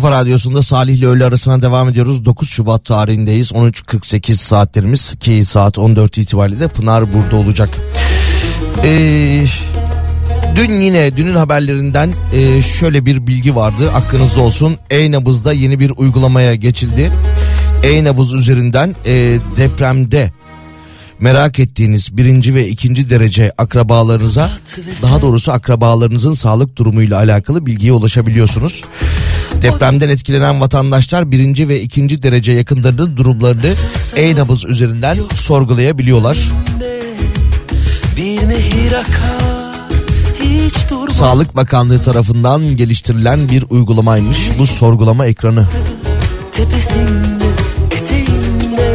kafa 0.03 0.15
radyosunda 0.15 0.63
Salih 0.63 0.97
ile 0.97 1.07
öğle 1.07 1.25
arasına 1.25 1.61
devam 1.61 1.89
ediyoruz. 1.89 2.25
9 2.25 2.49
Şubat 2.49 2.85
tarihindeyiz. 2.85 3.51
13.48 3.51 4.33
saatlerimiz 4.35 5.15
ki 5.19 5.43
saat 5.45 5.77
14 5.77 6.17
itibariyle 6.17 6.59
de 6.59 6.67
Pınar 6.67 7.13
burada 7.13 7.35
olacak. 7.35 7.69
Ee, 8.83 9.45
dün 10.55 10.71
yine 10.81 11.17
dünün 11.17 11.35
haberlerinden 11.35 12.13
e, 12.33 12.61
şöyle 12.61 13.05
bir 13.05 13.27
bilgi 13.27 13.55
vardı. 13.55 13.91
Aklınızda 13.91 14.41
olsun. 14.41 14.77
E-Nabız'da 14.89 15.53
yeni 15.53 15.79
bir 15.79 15.91
uygulamaya 15.97 16.55
geçildi. 16.55 17.11
E-Nabız 17.83 18.33
üzerinden 18.33 18.95
e, 19.05 19.13
depremde 19.57 20.31
merak 21.19 21.59
ettiğiniz 21.59 22.17
birinci 22.17 22.55
ve 22.55 22.67
ikinci 22.67 23.09
derece 23.09 23.51
akrabalarınıza 23.57 24.49
daha 25.01 25.21
doğrusu 25.21 25.51
akrabalarınızın 25.51 26.31
sağlık 26.31 26.77
durumuyla 26.77 27.17
alakalı 27.17 27.65
bilgiye 27.65 27.93
ulaşabiliyorsunuz. 27.93 28.83
Depremden 29.63 30.09
etkilenen 30.09 30.61
vatandaşlar 30.61 31.31
birinci 31.31 31.67
ve 31.67 31.81
ikinci 31.81 32.23
derece 32.23 32.51
yakınlarının 32.51 33.17
durumlarını 33.17 33.73
e-nabız 34.15 34.65
üzerinden 34.65 35.17
sorgulayabiliyorlar. 35.35 36.37
Sağlık 41.09 41.55
Bakanlığı 41.55 42.03
tarafından 42.03 42.77
geliştirilen 42.77 43.49
bir 43.49 43.65
uygulamaymış 43.69 44.49
bu 44.59 44.67
sorgulama 44.67 45.25
ekranı. 45.25 45.67
Tepesinde 46.51 47.45
eteğinde 47.91 48.93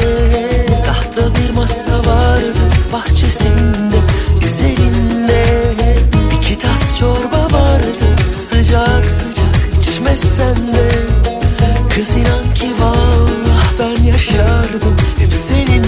Tahta 0.86 1.22
bir 1.34 1.54
masa 1.54 1.98
vardı 1.98 2.54
bahçesinde 2.92 3.87
içmezsen 10.38 10.72
de. 10.72 10.88
Kız 11.94 12.16
inan 12.16 12.54
ki 12.54 12.70
vallah 12.80 13.72
ben 13.78 14.04
yaşardım. 14.04 14.96
Hep 15.18 15.32
seninle 15.32 15.87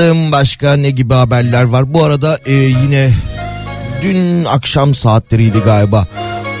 Bakalım 0.00 0.32
başka 0.32 0.72
ne 0.76 0.90
gibi 0.90 1.14
haberler 1.14 1.62
var. 1.62 1.94
Bu 1.94 2.04
arada 2.04 2.38
e, 2.46 2.52
yine 2.52 3.10
dün 4.02 4.44
akşam 4.44 4.94
saatleriydi 4.94 5.58
galiba. 5.58 6.06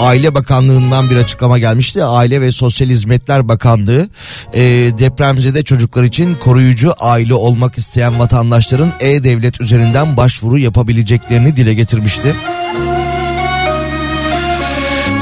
Aile 0.00 0.34
Bakanlığı'ndan 0.34 1.10
bir 1.10 1.16
açıklama 1.16 1.58
gelmişti. 1.58 2.04
Aile 2.04 2.40
ve 2.40 2.52
Sosyal 2.52 2.88
Hizmetler 2.88 3.48
Bakanlığı 3.48 4.08
e, 4.52 4.62
depremzede 4.98 5.62
çocuklar 5.62 6.04
için 6.04 6.34
koruyucu 6.34 6.94
aile 7.00 7.34
olmak 7.34 7.78
isteyen 7.78 8.18
vatandaşların 8.18 8.92
e-devlet 9.00 9.60
üzerinden 9.60 10.16
başvuru 10.16 10.58
yapabileceklerini 10.58 11.56
dile 11.56 11.74
getirmişti. 11.74 12.34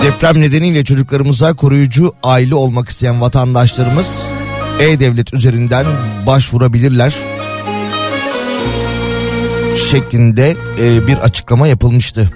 Deprem 0.02 0.40
nedeniyle 0.40 0.84
çocuklarımıza 0.84 1.54
koruyucu 1.54 2.14
aile 2.22 2.54
olmak 2.54 2.88
isteyen 2.88 3.20
vatandaşlarımız 3.20 4.24
e-devlet 4.80 5.34
üzerinden 5.34 5.86
başvurabilirler 6.26 7.14
şeklinde 9.90 10.56
e, 10.80 11.06
bir 11.06 11.18
açıklama 11.18 11.68
yapılmıştı. 11.68 12.28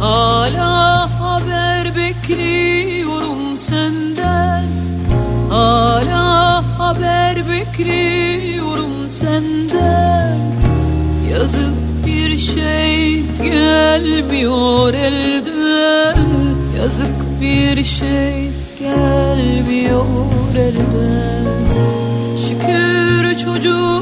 Hala 0.00 1.08
haber 1.20 1.96
bekliyorum 1.96 3.56
senden. 3.58 4.64
Hala 5.50 6.64
haber 6.78 7.36
bekliyorum 7.36 9.08
senden. 9.08 10.38
Yazıp 11.32 12.06
bir 12.06 12.38
şey 12.38 13.22
gelmiyor 13.42 14.94
elden. 14.94 16.26
Yazık 16.78 17.40
bir 17.40 17.84
şey 17.84 18.50
gelmiyor 18.80 20.04
elden. 20.56 21.44
Şükür 22.36 23.38
çocuk 23.38 24.01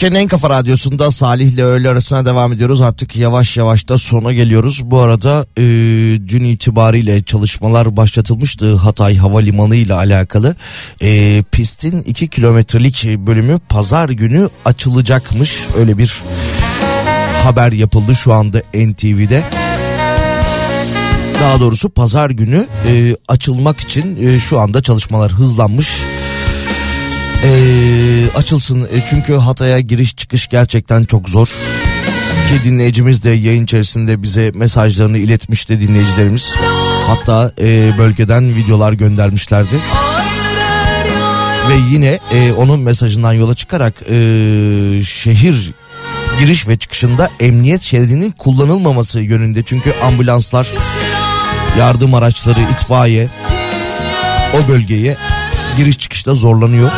Türkiye'nin 0.00 0.24
en 0.24 0.28
kafa 0.28 0.50
radyosunda 0.50 1.10
Salih 1.10 1.52
ile 1.52 1.64
öğle 1.64 1.88
arasına 1.88 2.26
devam 2.26 2.52
ediyoruz. 2.52 2.80
Artık 2.80 3.16
yavaş 3.16 3.56
yavaş 3.56 3.88
da 3.88 3.98
sona 3.98 4.32
geliyoruz. 4.32 4.82
Bu 4.84 5.00
arada 5.00 5.46
e, 5.56 5.62
dün 6.28 6.44
itibariyle 6.44 7.22
çalışmalar 7.22 7.96
başlatılmıştı 7.96 8.76
Hatay 8.76 9.16
Havalimanı 9.16 9.76
ile 9.76 9.94
alakalı. 9.94 10.56
E, 11.02 11.42
pistin 11.52 12.00
2 12.00 12.28
kilometrelik 12.28 13.04
bölümü 13.04 13.58
pazar 13.68 14.08
günü 14.08 14.48
açılacakmış. 14.64 15.60
Öyle 15.76 15.98
bir 15.98 16.22
haber 17.44 17.72
yapıldı 17.72 18.14
şu 18.14 18.32
anda 18.32 18.58
NTV'de. 18.74 19.44
Daha 21.40 21.60
doğrusu 21.60 21.90
pazar 21.90 22.30
günü 22.30 22.66
e, 22.88 23.16
açılmak 23.28 23.80
için 23.80 24.26
e, 24.26 24.38
şu 24.38 24.60
anda 24.60 24.82
çalışmalar 24.82 25.32
hızlanmış. 25.32 25.88
Ee, 27.44 28.30
açılsın 28.36 28.82
E, 28.82 29.02
çünkü 29.10 29.34
Hatay'a 29.34 29.80
giriş 29.80 30.16
çıkış 30.16 30.48
gerçekten 30.48 31.04
çok 31.04 31.28
zor. 31.28 31.46
Ki 32.48 32.64
dinleyicimiz 32.64 33.24
de 33.24 33.30
yayın 33.30 33.64
içerisinde 33.64 34.22
bize 34.22 34.50
mesajlarını 34.54 35.18
iletmişti 35.18 35.80
dinleyicilerimiz. 35.80 36.54
Hatta 37.06 37.52
e, 37.60 37.92
bölgeden 37.98 38.54
videolar 38.54 38.92
göndermişlerdi. 38.92 39.74
Ve 41.68 41.74
yine 41.90 42.18
e, 42.32 42.52
onun 42.52 42.80
mesajından 42.80 43.32
yola 43.32 43.54
çıkarak 43.54 43.94
e, 44.02 44.16
şehir 45.02 45.72
giriş 46.38 46.68
ve 46.68 46.78
çıkışında 46.78 47.30
emniyet 47.40 47.82
şeridinin 47.82 48.30
kullanılmaması 48.30 49.20
yönünde. 49.20 49.62
Çünkü 49.62 49.94
ambulanslar, 50.02 50.68
yardım 51.78 52.14
araçları, 52.14 52.60
itfaiye 52.60 53.28
o 54.54 54.68
bölgeye 54.68 55.16
giriş 55.76 55.98
çıkışta 55.98 56.34
zorlanıyor. 56.34 56.90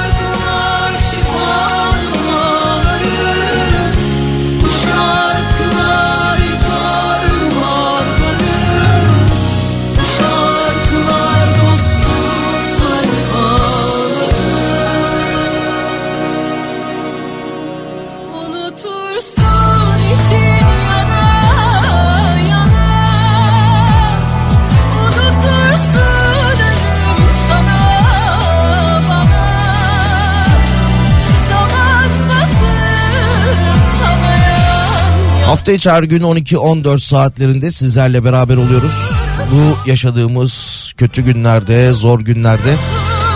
Hafta 35.52 35.72
içi 35.72 35.90
her 35.90 36.02
gün 36.02 36.20
12-14 36.20 36.98
saatlerinde 36.98 37.70
sizlerle 37.70 38.24
beraber 38.24 38.56
oluyoruz. 38.56 39.10
Bu 39.52 39.90
yaşadığımız 39.90 40.92
kötü 40.96 41.22
günlerde, 41.22 41.92
zor 41.92 42.20
günlerde 42.20 42.74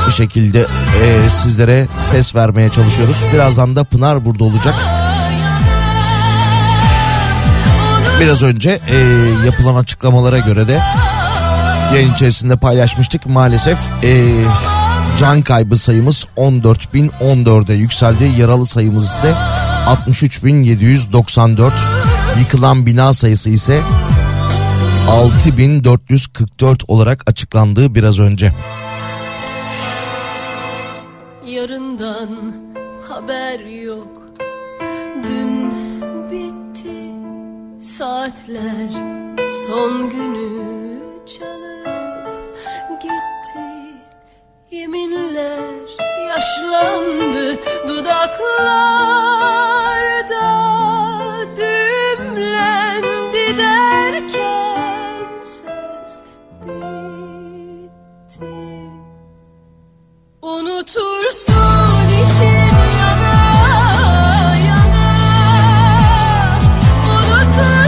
bir 0.06 0.12
şekilde 0.12 0.66
e, 1.02 1.30
sizlere 1.30 1.86
ses 1.96 2.34
vermeye 2.34 2.70
çalışıyoruz. 2.70 3.16
Birazdan 3.34 3.76
da 3.76 3.84
Pınar 3.84 4.24
burada 4.24 4.44
olacak. 4.44 4.74
Biraz 8.20 8.42
önce 8.42 8.80
e, 8.90 8.96
yapılan 9.46 9.74
açıklamalara 9.74 10.38
göre 10.38 10.68
de 10.68 10.82
yayın 11.94 12.14
içerisinde 12.14 12.56
paylaşmıştık. 12.56 13.26
Maalesef 13.26 13.78
e, 14.02 14.42
can 15.18 15.42
kaybı 15.42 15.76
sayımız 15.76 16.26
14.014'e 16.36 17.74
yükseldi. 17.74 18.32
Yaralı 18.38 18.66
sayımız 18.66 19.04
ise 19.04 19.34
63.794. 19.86 22.05
Yıkılan 22.40 22.86
bina 22.86 23.12
sayısı 23.12 23.50
ise 23.50 23.82
6444 25.10 26.84
olarak 26.88 27.30
açıklandı 27.30 27.94
biraz 27.94 28.18
önce. 28.18 28.50
Yarından 31.46 32.54
haber 33.08 33.60
yok. 33.60 34.22
Dün 35.28 35.70
bitti. 36.30 36.96
Saatler 37.80 39.16
Son 39.66 40.10
günü 40.10 41.00
çalıp 41.26 43.02
gitti. 43.02 43.66
Yeminler 44.70 45.58
yaşlandı 46.28 47.58
dudaklarda 47.88 49.75
Düğümlendi 53.56 54.32
derken 54.32 55.44
söz 55.44 56.22
bitti. 56.62 56.86
Unutursun 60.42 62.08
için 62.08 62.66
yana 62.98 63.36
yana. 64.66 65.06
Unutursun 67.06 67.85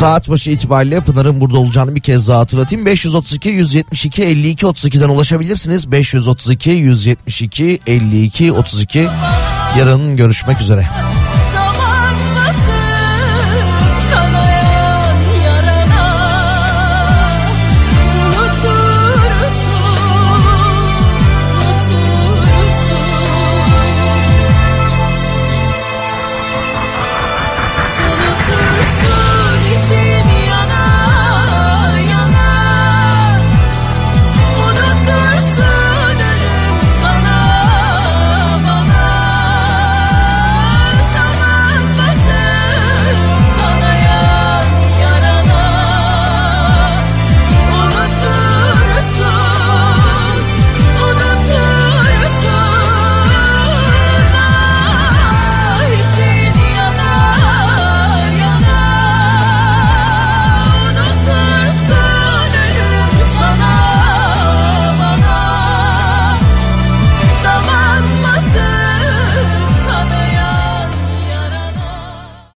Saat 0.00 0.28
başı 0.28 0.50
itibariyle 0.50 1.00
Pınar'ın 1.00 1.40
burada 1.40 1.58
olacağını 1.58 1.94
bir 1.94 2.00
kez 2.00 2.28
daha 2.28 2.38
hatırlatayım. 2.38 2.86
532 2.86 3.48
172 3.48 4.22
52 4.22 4.66
32'den 4.66 5.08
ulaşabilirsiniz. 5.08 5.92
532 5.92 6.70
172 6.70 7.80
52 7.86 8.52
32 8.52 9.08
yarın 9.78 10.16
görüşmek 10.16 10.60
üzere. 10.60 10.88